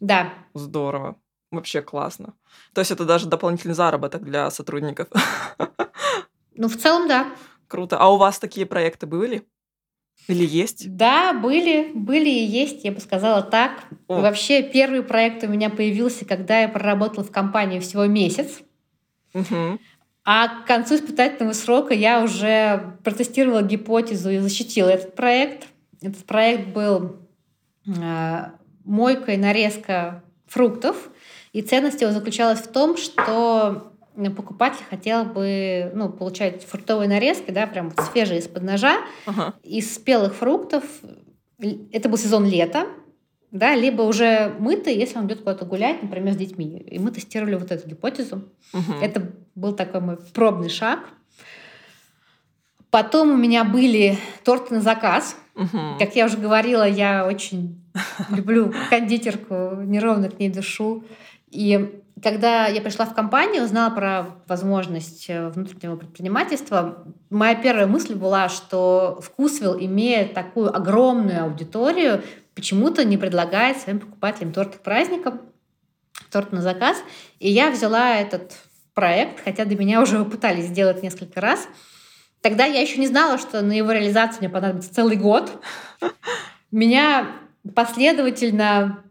Да. 0.00 0.32
Здорово. 0.54 1.16
Вообще 1.50 1.82
классно. 1.82 2.34
То 2.74 2.80
есть 2.80 2.90
это 2.90 3.04
даже 3.04 3.26
дополнительный 3.26 3.74
заработок 3.74 4.24
для 4.24 4.50
сотрудников. 4.50 5.08
Ну, 6.60 6.66
в 6.66 6.76
целом, 6.76 7.06
да. 7.06 7.26
Круто. 7.68 7.98
А 7.98 8.12
у 8.12 8.16
вас 8.16 8.40
такие 8.40 8.66
проекты 8.66 9.06
были? 9.06 9.46
Или 10.26 10.44
есть? 10.44 10.94
Да, 10.96 11.32
были, 11.32 11.92
были 11.94 12.28
и 12.28 12.44
есть, 12.44 12.84
я 12.84 12.90
бы 12.90 13.00
сказала 13.00 13.42
так. 13.42 13.84
О. 14.08 14.20
Вообще, 14.20 14.62
первый 14.62 15.02
проект 15.02 15.44
у 15.44 15.46
меня 15.46 15.70
появился, 15.70 16.24
когда 16.24 16.60
я 16.60 16.68
проработала 16.68 17.24
в 17.24 17.30
компании 17.30 17.78
всего 17.78 18.06
месяц. 18.06 18.58
Угу. 19.34 19.78
А 20.24 20.48
к 20.48 20.66
концу 20.66 20.96
испытательного 20.96 21.54
срока 21.54 21.94
я 21.94 22.22
уже 22.22 22.96
протестировала 23.02 23.62
гипотезу 23.62 24.30
и 24.30 24.38
защитила 24.38 24.88
этот 24.88 25.14
проект. 25.14 25.68
Этот 26.02 26.24
проект 26.26 26.68
был 26.68 27.16
э, 27.86 28.44
мойка 28.84 29.32
и 29.32 29.36
нарезка 29.36 30.22
фруктов. 30.46 31.10
И 31.52 31.62
ценность 31.62 32.02
его 32.02 32.12
заключалась 32.12 32.60
в 32.60 32.70
том, 32.70 32.96
что 32.96 33.92
покупатель 34.36 34.84
хотел 34.90 35.24
бы 35.24 35.90
ну, 35.94 36.10
получать 36.10 36.64
фруктовые 36.64 37.08
нарезки, 37.08 37.50
да, 37.50 37.66
прям 37.66 37.92
свежие 38.12 38.40
из-под 38.40 38.64
ножа, 38.64 38.98
ага. 39.26 39.54
из 39.62 39.94
спелых 39.94 40.34
фруктов. 40.34 40.84
Это 41.92 42.08
был 42.08 42.18
сезон 42.18 42.44
лета, 42.46 42.86
да, 43.50 43.74
либо 43.74 44.02
уже 44.02 44.54
мытый, 44.58 44.94
если 44.94 45.18
он 45.18 45.26
идет 45.26 45.38
куда-то 45.38 45.64
гулять, 45.64 46.02
например, 46.02 46.34
с 46.34 46.36
детьми. 46.36 46.78
И 46.78 46.98
мы 46.98 47.10
тестировали 47.10 47.54
вот 47.54 47.70
эту 47.70 47.88
гипотезу. 47.88 48.44
Угу. 48.74 48.92
Это 49.00 49.32
был 49.54 49.74
такой 49.74 50.00
мой 50.00 50.18
пробный 50.34 50.68
шаг. 50.68 51.00
Потом 52.90 53.30
у 53.32 53.36
меня 53.36 53.64
были 53.64 54.18
торты 54.44 54.74
на 54.74 54.80
заказ. 54.80 55.36
Угу. 55.54 55.98
Как 55.98 56.14
я 56.14 56.26
уже 56.26 56.36
говорила, 56.36 56.86
я 56.86 57.26
очень 57.26 57.82
люблю 58.30 58.72
кондитерку, 58.90 59.80
неровно 59.82 60.30
к 60.30 60.38
ней 60.38 60.50
душу. 60.50 61.04
И 61.50 62.02
когда 62.22 62.66
я 62.66 62.80
пришла 62.80 63.06
в 63.06 63.14
компанию, 63.14 63.64
узнала 63.64 63.94
про 63.94 64.26
возможность 64.46 65.26
э, 65.28 65.48
внутреннего 65.48 65.96
предпринимательства, 65.96 67.04
моя 67.30 67.54
первая 67.54 67.86
мысль 67.86 68.14
была, 68.14 68.48
что 68.48 69.20
Вкусвилл, 69.22 69.78
имея 69.78 70.26
такую 70.26 70.74
огромную 70.74 71.44
аудиторию, 71.44 72.22
почему-то 72.58 73.04
не 73.04 73.16
предлагает 73.16 73.78
своим 73.78 74.00
покупателям 74.00 74.52
торт 74.52 74.78
к 74.78 74.80
праздникам, 74.80 75.42
торт 76.32 76.50
на 76.50 76.60
заказ. 76.60 76.96
И 77.38 77.48
я 77.48 77.70
взяла 77.70 78.16
этот 78.16 78.58
проект, 78.94 79.44
хотя 79.44 79.64
до 79.64 79.76
меня 79.76 80.02
уже 80.02 80.24
пытались 80.24 80.64
сделать 80.64 81.00
несколько 81.04 81.40
раз. 81.40 81.68
Тогда 82.40 82.64
я 82.64 82.80
еще 82.80 82.98
не 82.98 83.06
знала, 83.06 83.38
что 83.38 83.62
на 83.62 83.70
его 83.70 83.92
реализацию 83.92 84.40
мне 84.40 84.48
понадобится 84.48 84.92
целый 84.92 85.16
год. 85.16 85.62
Меня 86.72 87.28
последовательно 87.76 89.04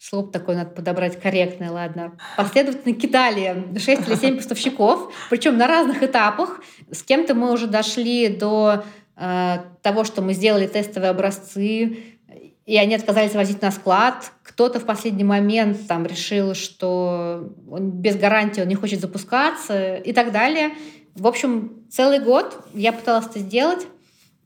слово 0.00 0.32
такое 0.32 0.56
надо 0.56 0.70
подобрать 0.70 1.20
корректное, 1.20 1.70
ладно. 1.70 2.18
Последовательно 2.36 2.92
кидали 2.94 3.72
6 3.78 4.08
или 4.08 4.14
7 4.16 4.36
поставщиков, 4.38 5.12
причем 5.30 5.58
на 5.58 5.68
разных 5.68 6.02
этапах. 6.02 6.60
С 6.90 7.04
кем-то 7.04 7.34
мы 7.34 7.52
уже 7.52 7.68
дошли 7.68 8.28
до 8.28 8.84
э, 9.16 9.58
того, 9.82 10.02
что 10.02 10.22
мы 10.22 10.34
сделали 10.34 10.66
тестовые 10.66 11.10
образцы, 11.10 12.15
и 12.66 12.76
они 12.76 12.96
отказались 12.96 13.34
возить 13.34 13.62
на 13.62 13.70
склад. 13.70 14.32
Кто-то 14.42 14.80
в 14.80 14.84
последний 14.84 15.24
момент 15.24 15.86
там 15.86 16.04
решил, 16.04 16.54
что 16.54 17.52
он 17.70 17.90
без 17.92 18.16
гарантии 18.16 18.60
он 18.60 18.68
не 18.68 18.74
хочет 18.74 19.00
запускаться 19.00 19.94
и 19.94 20.12
так 20.12 20.32
далее. 20.32 20.72
В 21.14 21.28
общем, 21.28 21.86
целый 21.88 22.18
год 22.18 22.66
я 22.74 22.92
пыталась 22.92 23.26
это 23.26 23.38
сделать. 23.38 23.86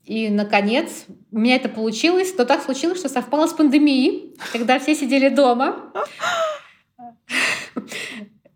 И, 0.05 0.29
наконец, 0.29 1.05
у 1.31 1.39
меня 1.39 1.55
это 1.55 1.67
получилось. 1.67 2.33
Но 2.37 2.45
так 2.45 2.63
случилось, 2.63 2.99
что 2.99 3.09
совпало 3.09 3.47
с 3.47 3.53
пандемией, 3.53 4.35
когда 4.51 4.77
все 4.79 4.95
сидели 4.95 5.29
дома. 5.29 5.91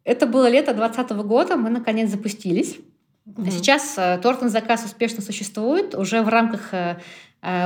Это 0.03 0.27
было 0.27 0.47
лето 0.47 0.73
2020 0.73 1.25
года, 1.25 1.55
мы, 1.55 1.71
наконец, 1.71 2.11
запустились. 2.11 2.77
Сейчас 3.49 3.95
э, 3.97 4.19
торт 4.21 4.43
на 4.43 4.49
заказ 4.49 4.85
успешно 4.85 5.23
существует 5.23 5.95
уже 5.95 6.21
в 6.21 6.27
рамках 6.27 6.73
э, 6.75 6.97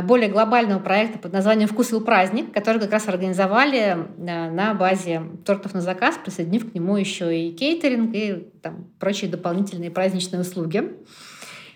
более 0.04 0.28
глобального 0.28 0.80
проекта 0.80 1.20
под 1.20 1.32
названием 1.32 1.70
«Вкусвил 1.70 2.02
праздник», 2.02 2.52
который 2.52 2.82
как 2.82 2.92
раз 2.92 3.08
организовали 3.08 3.98
на 4.18 4.74
базе 4.74 5.22
тортов 5.46 5.74
на 5.74 5.82
заказ, 5.82 6.20
присоединив 6.22 6.70
к 6.72 6.74
нему 6.74 6.98
еще 6.98 7.38
и 7.38 7.54
кейтеринг 7.54 8.14
и 8.14 8.50
там, 8.62 8.88
прочие 9.00 9.32
дополнительные 9.32 9.90
праздничные 9.90 10.42
услуги. 10.42 10.92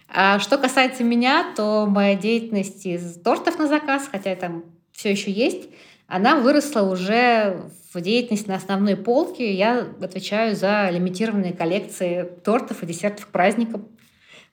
А 0.09 0.39
что 0.39 0.57
касается 0.57 1.03
меня, 1.03 1.53
то 1.55 1.85
моя 1.87 2.15
деятельность 2.15 2.85
из 2.85 3.21
тортов 3.21 3.57
на 3.57 3.67
заказ, 3.67 4.09
хотя 4.11 4.35
там 4.35 4.65
все 4.91 5.09
еще 5.11 5.31
есть, 5.31 5.69
она 6.07 6.35
выросла 6.35 6.81
уже 6.81 7.63
в 7.93 8.01
деятельность 8.01 8.47
на 8.47 8.55
основной 8.55 8.97
полке. 8.97 9.53
Я 9.53 9.87
отвечаю 10.01 10.55
за 10.55 10.89
лимитированные 10.91 11.53
коллекции 11.53 12.29
тортов 12.43 12.83
и 12.83 12.85
десертов 12.85 13.27
к 13.27 13.29
праздникам. 13.29 13.87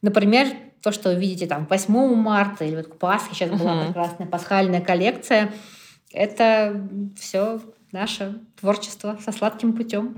Например, 0.03 0.47
то, 0.83 0.93
что 0.93 1.11
вы 1.11 1.17
видите 1.17 1.47
там 1.47 1.67
8 1.69 2.15
марта 2.15 2.65
или 2.65 2.77
вот 2.77 2.89
к 2.89 2.97
Пасхе, 2.97 3.35
сейчас 3.35 3.51
была 3.51 3.75
uh-huh. 3.75 3.87
прекрасная 3.87 4.27
пасхальная 4.27 4.81
коллекция, 4.81 5.53
это 6.13 6.89
все 7.19 7.61
наше 7.93 8.41
творчество 8.61 9.19
со 9.23 9.33
сладким 9.33 9.75
путем 9.75 10.17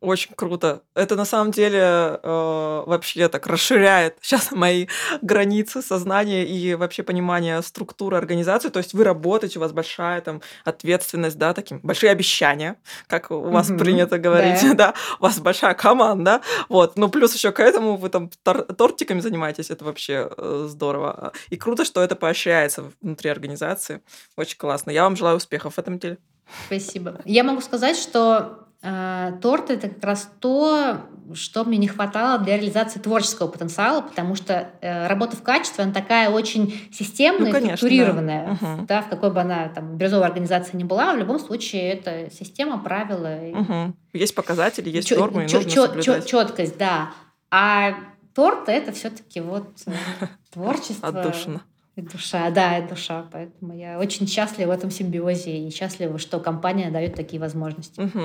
очень 0.00 0.34
круто. 0.34 0.82
Это 0.94 1.14
на 1.14 1.24
самом 1.24 1.50
деле 1.50 1.78
э, 1.78 2.82
вообще 2.86 3.28
так 3.28 3.46
расширяет 3.46 4.16
сейчас 4.22 4.50
мои 4.50 4.86
границы 5.20 5.82
сознания 5.82 6.46
и 6.46 6.74
вообще 6.74 7.02
понимания 7.02 7.60
структуры 7.62 8.16
организации. 8.16 8.70
То 8.70 8.78
есть 8.78 8.94
вы 8.94 9.04
работаете, 9.04 9.58
у 9.58 9.62
вас 9.62 9.72
большая 9.72 10.20
там 10.22 10.40
ответственность, 10.64 11.38
да, 11.38 11.52
таким 11.52 11.80
большие 11.80 12.10
обещания, 12.10 12.76
как 13.06 13.30
у 13.30 13.40
вас 13.40 13.70
mm-hmm. 13.70 13.78
принято 13.78 14.18
говорить, 14.18 14.62
да. 14.62 14.74
да, 14.74 14.94
у 15.18 15.24
вас 15.24 15.38
большая 15.38 15.74
команда, 15.74 16.40
вот. 16.68 16.96
Ну 16.96 17.08
плюс 17.08 17.34
еще 17.34 17.52
к 17.52 17.60
этому 17.60 17.96
вы 17.96 18.08
там 18.08 18.30
тор- 18.42 18.64
тортиками 18.64 19.20
занимаетесь, 19.20 19.70
это 19.70 19.84
вообще 19.84 20.30
э, 20.36 20.66
здорово. 20.68 21.32
И 21.50 21.56
круто, 21.56 21.84
что 21.84 22.02
это 22.02 22.16
поощряется 22.16 22.84
внутри 23.02 23.30
организации. 23.30 24.02
Очень 24.36 24.56
классно. 24.56 24.90
Я 24.90 25.04
вам 25.04 25.16
желаю 25.16 25.36
успехов 25.36 25.74
в 25.74 25.78
этом 25.78 25.98
деле. 25.98 26.18
Спасибо. 26.66 27.20
Я 27.24 27.44
могу 27.44 27.60
сказать, 27.60 27.96
что 27.96 28.69
торт 28.82 29.70
это 29.70 29.88
как 29.88 30.02
раз 30.02 30.30
то, 30.40 31.02
что 31.34 31.64
мне 31.64 31.78
не 31.78 31.88
хватало 31.88 32.38
для 32.38 32.56
реализации 32.56 32.98
творческого 32.98 33.48
потенциала, 33.48 34.00
потому 34.00 34.34
что 34.34 34.70
э, 34.80 35.06
работа 35.06 35.36
в 35.36 35.42
качестве, 35.42 35.84
она 35.84 35.92
такая 35.92 36.30
очень 36.30 36.88
системная, 36.92 37.48
ну, 37.48 37.52
конечно, 37.52 37.76
структурированная. 37.76 38.58
Да. 38.60 38.72
Угу. 38.72 38.86
да, 38.86 39.02
в 39.02 39.08
какой 39.08 39.30
бы 39.30 39.40
она 39.40 39.68
там 39.68 39.96
бирюзовой 39.96 40.26
организации 40.26 40.76
ни 40.76 40.84
была, 40.84 41.14
в 41.14 41.18
любом 41.18 41.38
случае 41.38 41.92
это 41.92 42.30
система, 42.30 42.78
правила. 42.78 43.38
Угу. 43.52 43.94
Есть 44.14 44.34
показатели, 44.34 44.88
есть 44.88 45.08
чё, 45.08 45.18
нормы, 45.18 45.46
чё, 45.46 45.60
и 45.60 45.64
нужно 45.64 45.70
чё, 45.70 45.86
соблюдать. 45.86 46.26
Четкость, 46.26 46.78
да. 46.78 47.10
А 47.50 47.94
торт 48.34 48.68
это 48.68 48.92
все-таки 48.92 49.40
вот 49.40 49.68
э, 49.86 49.92
творчество. 50.52 51.08
Отдушина. 51.08 51.62
И 51.96 52.02
душа, 52.02 52.50
да, 52.50 52.78
и 52.78 52.88
душа. 52.88 53.26
Поэтому 53.30 53.76
я 53.76 53.98
очень 53.98 54.26
счастлива 54.26 54.68
в 54.68 54.70
этом 54.70 54.90
симбиозе 54.90 55.58
и 55.58 55.70
счастлива, 55.70 56.18
что 56.18 56.38
компания 56.40 56.90
дает 56.90 57.14
такие 57.14 57.40
возможности. 57.40 58.00
Угу. 58.00 58.22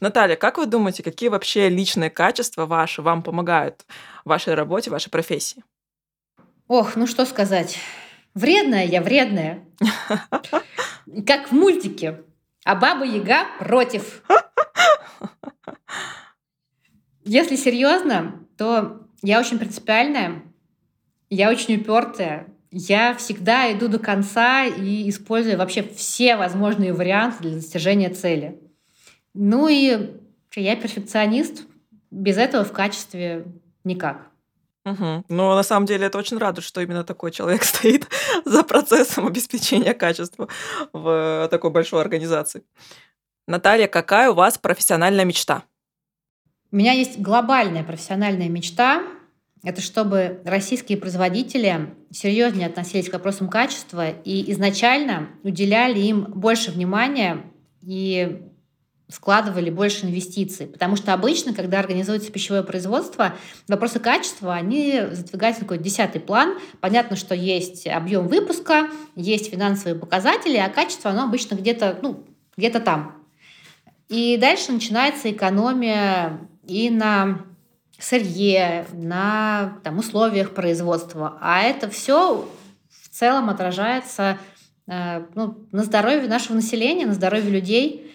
Наталья, 0.00 0.36
как 0.36 0.58
вы 0.58 0.66
думаете, 0.66 1.02
какие 1.02 1.28
вообще 1.28 1.68
личные 1.68 2.10
качества 2.10 2.66
ваши 2.66 3.02
вам 3.02 3.22
помогают 3.22 3.84
в 4.24 4.28
вашей 4.28 4.54
работе, 4.54 4.90
в 4.90 4.92
вашей 4.92 5.10
профессии? 5.10 5.64
Ох, 6.68 6.96
ну 6.96 7.06
что 7.06 7.24
сказать. 7.24 7.78
Вредная 8.34 8.84
я, 8.84 9.02
вредная. 9.02 9.64
Как 11.26 11.48
в 11.48 11.52
мультике. 11.52 12.22
А 12.64 12.74
баба 12.74 13.04
Яга 13.04 13.46
против. 13.58 14.22
Если 17.24 17.56
серьезно, 17.56 18.46
то 18.56 19.02
я 19.22 19.40
очень 19.40 19.58
принципиальная, 19.58 20.42
я 21.30 21.50
очень 21.50 21.76
упертая, 21.76 22.46
я 22.70 23.14
всегда 23.14 23.72
иду 23.72 23.88
до 23.88 23.98
конца 23.98 24.64
и 24.64 25.08
использую 25.08 25.58
вообще 25.58 25.82
все 25.82 26.36
возможные 26.36 26.92
варианты 26.92 27.42
для 27.42 27.52
достижения 27.52 28.10
цели. 28.10 28.60
Ну 29.40 29.68
и 29.68 30.16
я 30.56 30.76
перфекционист. 30.76 31.62
Без 32.10 32.36
этого 32.38 32.64
в 32.64 32.72
качестве 32.72 33.44
никак. 33.84 34.26
Угу. 34.84 35.24
Но 35.28 35.54
на 35.54 35.62
самом 35.62 35.86
деле 35.86 36.06
это 36.06 36.18
очень 36.18 36.38
радует, 36.38 36.66
что 36.66 36.80
именно 36.80 37.04
такой 37.04 37.30
человек 37.30 37.62
стоит 37.64 38.08
за 38.44 38.64
процессом 38.64 39.26
обеспечения 39.26 39.94
качества 39.94 40.48
в 40.92 41.48
такой 41.50 41.70
большой 41.70 42.00
организации. 42.00 42.64
Наталья, 43.46 43.86
какая 43.86 44.30
у 44.30 44.34
вас 44.34 44.58
профессиональная 44.58 45.24
мечта? 45.24 45.62
У 46.72 46.76
меня 46.76 46.92
есть 46.92 47.20
глобальная 47.20 47.84
профессиональная 47.84 48.48
мечта 48.48 49.02
это 49.64 49.80
чтобы 49.80 50.40
российские 50.44 50.98
производители 50.98 51.94
серьезнее 52.10 52.68
относились 52.68 53.08
к 53.08 53.12
вопросам 53.14 53.48
качества 53.48 54.10
и 54.10 54.50
изначально 54.52 55.28
уделяли 55.42 55.98
им 55.98 56.24
больше 56.24 56.70
внимания 56.70 57.42
и 57.82 58.42
складывали 59.10 59.70
больше 59.70 60.06
инвестиций. 60.06 60.66
Потому 60.66 60.96
что 60.96 61.14
обычно, 61.14 61.54
когда 61.54 61.80
организуется 61.80 62.30
пищевое 62.30 62.62
производство, 62.62 63.34
вопросы 63.66 64.00
качества, 64.00 64.54
они 64.54 65.00
задвигаются 65.12 65.62
на 65.62 65.66
какой-то 65.66 65.84
десятый 65.84 66.20
план. 66.20 66.58
Понятно, 66.80 67.16
что 67.16 67.34
есть 67.34 67.86
объем 67.86 68.28
выпуска, 68.28 68.88
есть 69.16 69.50
финансовые 69.50 69.98
показатели, 69.98 70.56
а 70.56 70.68
качество, 70.68 71.10
оно 71.10 71.24
обычно 71.24 71.54
где-то 71.54 71.98
ну, 72.02 72.24
где 72.56 72.70
там. 72.70 73.16
И 74.08 74.36
дальше 74.36 74.72
начинается 74.72 75.30
экономия 75.30 76.40
и 76.66 76.90
на 76.90 77.40
сырье, 77.98 78.86
на 78.92 79.78
там, 79.82 79.98
условиях 79.98 80.54
производства. 80.54 81.38
А 81.40 81.62
это 81.62 81.90
все 81.90 82.48
в 82.88 83.08
целом 83.08 83.50
отражается 83.50 84.38
э, 84.86 85.24
ну, 85.34 85.66
на 85.72 85.82
здоровье 85.82 86.28
нашего 86.28 86.54
населения, 86.54 87.06
на 87.06 87.14
здоровье 87.14 87.50
людей. 87.50 88.14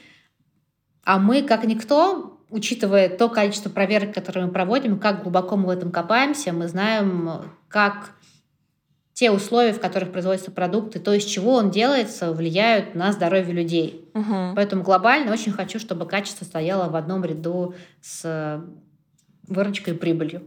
А 1.03 1.19
мы, 1.19 1.43
как 1.43 1.65
никто, 1.65 2.39
учитывая 2.49 3.09
то 3.09 3.29
количество 3.29 3.69
проверок, 3.69 4.13
которые 4.13 4.45
мы 4.45 4.51
проводим, 4.51 4.99
как 4.99 5.23
глубоко 5.23 5.57
мы 5.57 5.65
в 5.65 5.69
этом 5.69 5.91
копаемся, 5.91 6.53
мы 6.53 6.67
знаем, 6.67 7.51
как 7.67 8.11
те 9.13 9.29
условия, 9.31 9.73
в 9.73 9.79
которых 9.79 10.11
производятся 10.11 10.51
продукты, 10.51 10.99
то, 10.99 11.13
из 11.13 11.23
чего 11.25 11.53
он 11.53 11.69
делается, 11.69 12.31
влияют 12.33 12.95
на 12.95 13.11
здоровье 13.11 13.53
людей. 13.53 14.09
Угу. 14.13 14.53
Поэтому 14.55 14.83
глобально 14.83 15.31
очень 15.31 15.51
хочу, 15.51 15.79
чтобы 15.79 16.07
качество 16.07 16.45
стояло 16.45 16.89
в 16.89 16.95
одном 16.95 17.23
ряду 17.23 17.75
с 18.01 18.63
выручкой 19.47 19.93
и 19.93 19.97
прибылью. 19.97 20.41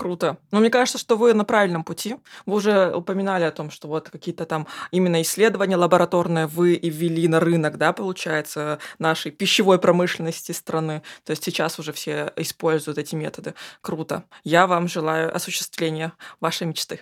Круто. 0.00 0.38
Но 0.50 0.60
мне 0.60 0.70
кажется, 0.70 0.96
что 0.96 1.18
вы 1.18 1.34
на 1.34 1.44
правильном 1.44 1.84
пути. 1.84 2.16
Вы 2.46 2.56
уже 2.56 2.90
упоминали 2.90 3.44
о 3.44 3.50
том, 3.50 3.70
что 3.70 3.86
вот 3.86 4.08
какие-то 4.08 4.46
там 4.46 4.66
именно 4.90 5.20
исследования 5.20 5.76
лабораторные 5.76 6.46
вы 6.46 6.72
и 6.72 6.88
ввели 6.88 7.28
на 7.28 7.38
рынок, 7.38 7.76
да, 7.76 7.92
получается, 7.92 8.78
нашей 8.98 9.30
пищевой 9.30 9.78
промышленности 9.78 10.52
страны. 10.52 11.02
То 11.24 11.32
есть 11.32 11.44
сейчас 11.44 11.78
уже 11.78 11.92
все 11.92 12.32
используют 12.36 12.96
эти 12.96 13.14
методы. 13.14 13.52
Круто. 13.82 14.24
Я 14.42 14.66
вам 14.66 14.88
желаю 14.88 15.36
осуществления 15.36 16.14
вашей 16.40 16.66
мечты. 16.66 17.00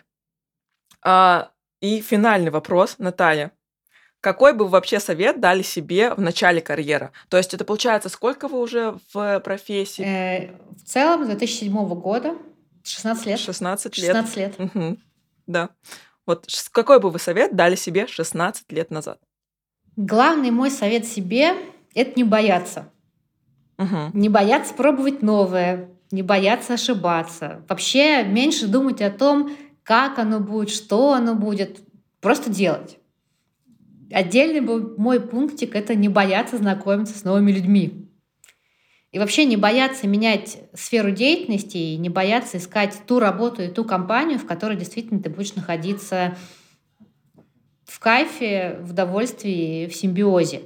А, 1.01 1.53
и 1.80 2.01
финальный 2.01 2.51
вопрос, 2.51 2.96
Наталья. 2.99 3.53
Какой 4.20 4.55
бы 4.55 4.64
вы 4.64 4.72
вообще 4.72 4.99
совет 4.99 5.38
дали 5.38 5.62
себе 5.62 6.12
в 6.14 6.20
начале 6.20 6.61
карьеры? 6.61 7.12
То 7.28 7.36
есть 7.36 7.55
это 7.55 7.64
получается, 7.64 8.09
сколько 8.09 8.49
вы 8.49 8.59
уже 8.59 8.96
в 9.12 9.38
профессии? 9.38 10.05
Э, 10.05 10.51
в 10.76 10.84
целом, 10.84 11.22
с 11.22 11.28
2007 11.28 11.72
года, 11.94 12.34
16 12.84 13.26
лет. 13.26 13.38
16 13.38 13.98
лет. 13.98 14.06
16 14.06 14.36
лет. 14.36 14.54
Угу. 14.58 14.98
Да. 15.46 15.70
Вот 16.26 16.46
какой 16.72 17.00
бы 17.00 17.10
вы 17.10 17.18
совет 17.18 17.56
дали 17.56 17.74
себе 17.74 18.06
16 18.06 18.70
лет 18.72 18.90
назад? 18.90 19.20
Главный 19.96 20.50
мой 20.50 20.70
совет 20.70 21.06
себе– 21.06 21.54
это 21.94 22.12
не 22.16 22.24
бояться. 22.24 22.90
Угу. 23.78 24.10
Не 24.12 24.28
бояться 24.28 24.74
пробовать 24.74 25.22
новое, 25.22 25.88
не 26.10 26.22
бояться 26.22 26.74
ошибаться. 26.74 27.64
Вообще 27.68 28.24
меньше 28.24 28.66
думать 28.66 29.00
о 29.02 29.10
том, 29.10 29.56
как 29.82 30.18
оно 30.18 30.40
будет, 30.40 30.70
что 30.70 31.14
оно 31.14 31.34
будет. 31.34 31.80
Просто 32.20 32.50
делать. 32.50 32.98
Отдельный 34.12 34.60
мой 34.60 35.20
пунктик— 35.20 35.74
это 35.74 35.94
не 35.94 36.08
бояться 36.08 36.58
знакомиться 36.58 37.18
с 37.18 37.24
новыми 37.24 37.52
людьми. 37.52 38.08
И 39.11 39.18
вообще 39.18 39.46
не 39.46 39.56
бояться 39.56 40.06
менять 40.06 40.59
сферу 40.74 41.11
деятельности, 41.11 41.78
и 41.78 41.96
не 41.96 42.11
бояться 42.11 42.59
искать 42.59 43.00
ту 43.06 43.18
работу 43.18 43.62
и 43.62 43.68
ту 43.68 43.84
компанию, 43.84 44.38
в 44.38 44.46
которой 44.46 44.76
действительно 44.76 45.22
ты 45.22 45.30
будешь 45.30 45.54
находиться 45.54 46.36
в 47.84 47.98
кайфе, 48.00 48.78
в 48.82 48.90
удовольствии, 48.90 49.86
в 49.86 49.94
симбиозе. 49.94 50.62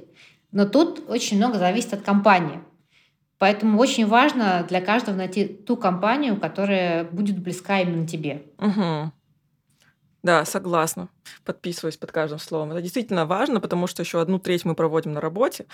Но 0.51 0.65
тут 0.65 1.09
очень 1.09 1.37
много 1.37 1.57
зависит 1.57 1.93
от 1.93 2.01
компании. 2.01 2.59
Поэтому 3.37 3.79
очень 3.79 4.07
важно 4.07 4.65
для 4.67 4.81
каждого 4.81 5.15
найти 5.15 5.45
ту 5.45 5.75
компанию, 5.77 6.39
которая 6.39 7.05
будет 7.05 7.39
близка 7.39 7.79
именно 7.79 8.07
тебе. 8.07 8.43
Угу. 8.59 9.11
Да, 10.21 10.45
согласна. 10.45 11.09
Подписываюсь 11.43 11.97
под 11.97 12.11
каждым 12.11 12.39
словом. 12.39 12.71
Это 12.71 12.81
действительно 12.81 13.25
важно, 13.25 13.59
потому 13.59 13.87
что 13.87 14.01
еще 14.01 14.21
одну 14.21 14.39
треть 14.39 14.63
мы 14.63 14.75
проводим 14.75 15.11
на 15.11 15.19
работе. 15.19 15.65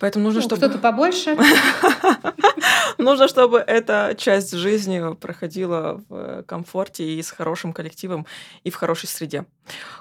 Поэтому 0.00 0.24
нужно, 0.24 0.40
ну, 0.40 0.46
чтобы... 0.46 0.62
Кто-то 0.62 0.78
побольше. 0.78 1.36
Нужно, 2.98 3.28
чтобы 3.28 3.58
эта 3.58 4.14
часть 4.18 4.52
жизни 4.52 5.14
проходила 5.14 6.02
в 6.08 6.42
комфорте 6.44 7.04
и 7.04 7.22
с 7.22 7.30
хорошим 7.30 7.72
коллективом 7.72 8.26
и 8.62 8.70
в 8.70 8.74
хорошей 8.74 9.08
среде. 9.08 9.44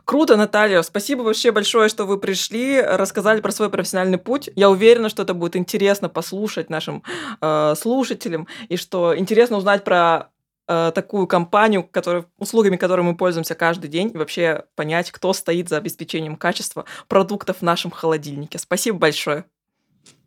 Круто, 0.06 0.36
Наталья. 0.36 0.82
Спасибо 0.82 1.22
вообще 1.22 1.52
большое, 1.52 1.90
что 1.90 2.06
вы 2.06 2.18
пришли, 2.18 2.82
рассказали 2.82 3.42
про 3.42 3.52
свой 3.52 3.70
профессиональный 3.70 4.18
путь. 4.18 4.50
Я 4.56 4.70
уверена, 4.70 5.10
что 5.10 5.24
это 5.24 5.34
будет 5.34 5.56
интересно 5.56 6.10
послушать 6.10 6.70
нашим 6.70 7.04
э, 7.42 7.74
слушателям 7.78 8.48
и 8.68 8.78
что 8.78 9.18
интересно 9.18 9.58
узнать 9.58 9.84
про 9.84 10.30
э, 10.68 10.92
такую 10.94 11.28
компанию, 11.28 11.84
который, 11.84 12.26
услугами 12.38 12.78
которой 12.78 13.02
мы 13.02 13.16
пользуемся 13.16 13.56
каждый 13.56 13.90
день, 13.90 14.12
и 14.14 14.18
вообще 14.18 14.64
понять, 14.76 15.12
кто 15.12 15.34
стоит 15.34 15.70
за 15.70 15.78
обеспечением 15.78 16.36
качества 16.36 16.86
продуктов 17.08 17.58
в 17.58 17.62
нашем 17.62 17.92
холодильнике. 17.92 18.60
Спасибо 18.60 18.98
большое. 18.98 19.46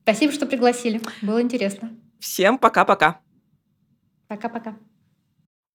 Спасибо, 0.02 0.32
что 0.32 0.46
пригласили. 0.46 1.00
Было 1.22 1.40
интересно. 1.40 1.90
Всем 2.18 2.58
пока-пока. 2.58 3.20
Пока-пока. 4.28 4.76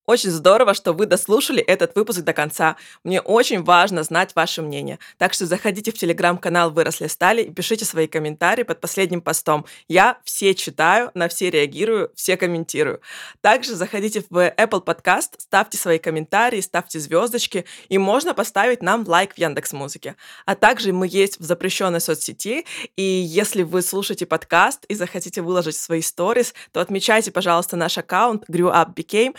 Очень 0.07 0.29
здорово, 0.31 0.73
что 0.73 0.93
вы 0.93 1.05
дослушали 1.05 1.61
этот 1.61 1.93
выпуск 1.97 2.21
до 2.21 2.31
конца. 2.31 2.77
Мне 3.03 3.19
очень 3.19 3.61
важно 3.61 4.03
знать 4.03 4.31
ваше 4.35 4.61
мнение. 4.61 4.99
Так 5.17 5.33
что 5.33 5.45
заходите 5.45 5.91
в 5.91 5.95
телеграм-канал 5.95 6.71
«Выросли 6.71 7.07
стали» 7.07 7.41
и 7.41 7.51
пишите 7.51 7.83
свои 7.83 8.07
комментарии 8.07 8.63
под 8.63 8.79
последним 8.79 9.19
постом. 9.19 9.65
Я 9.89 10.19
все 10.23 10.55
читаю, 10.55 11.11
на 11.13 11.27
все 11.27 11.49
реагирую, 11.49 12.09
все 12.15 12.37
комментирую. 12.37 13.01
Также 13.41 13.75
заходите 13.75 14.23
в 14.29 14.47
Apple 14.47 14.81
Podcast, 14.81 15.31
ставьте 15.39 15.77
свои 15.77 15.99
комментарии, 15.99 16.61
ставьте 16.61 17.01
звездочки, 17.01 17.65
и 17.89 17.97
можно 17.97 18.33
поставить 18.33 18.81
нам 18.81 19.03
лайк 19.05 19.33
в 19.33 19.37
Яндекс 19.37 19.73
Музыке. 19.73 20.15
А 20.45 20.55
также 20.55 20.93
мы 20.93 21.09
есть 21.09 21.37
в 21.37 21.43
запрещенной 21.43 21.99
соцсети, 21.99 22.65
и 22.95 23.03
если 23.03 23.63
вы 23.63 23.81
слушаете 23.81 24.25
подкаст 24.25 24.85
и 24.85 24.95
захотите 24.95 25.41
выложить 25.41 25.75
свои 25.75 26.01
сторис, 26.01 26.53
то 26.71 26.79
отмечайте, 26.79 27.29
пожалуйста, 27.29 27.75
наш 27.75 27.97
аккаунт 27.97 28.45
Grew 28.49 28.73
Up 28.73 28.93
Became. 28.95 29.35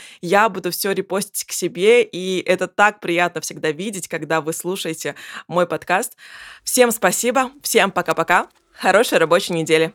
Буду 0.58 0.72
все 0.72 0.90
репостить 0.90 1.44
к 1.44 1.52
себе, 1.52 2.02
и 2.02 2.40
это 2.40 2.66
так 2.66 2.98
приятно 2.98 3.40
всегда 3.40 3.70
видеть, 3.70 4.08
когда 4.08 4.40
вы 4.40 4.52
слушаете 4.52 5.14
мой 5.46 5.68
подкаст. 5.68 6.16
Всем 6.64 6.90
спасибо, 6.90 7.52
всем 7.62 7.92
пока-пока, 7.92 8.48
хорошей 8.72 9.18
рабочей 9.18 9.52
недели. 9.52 9.94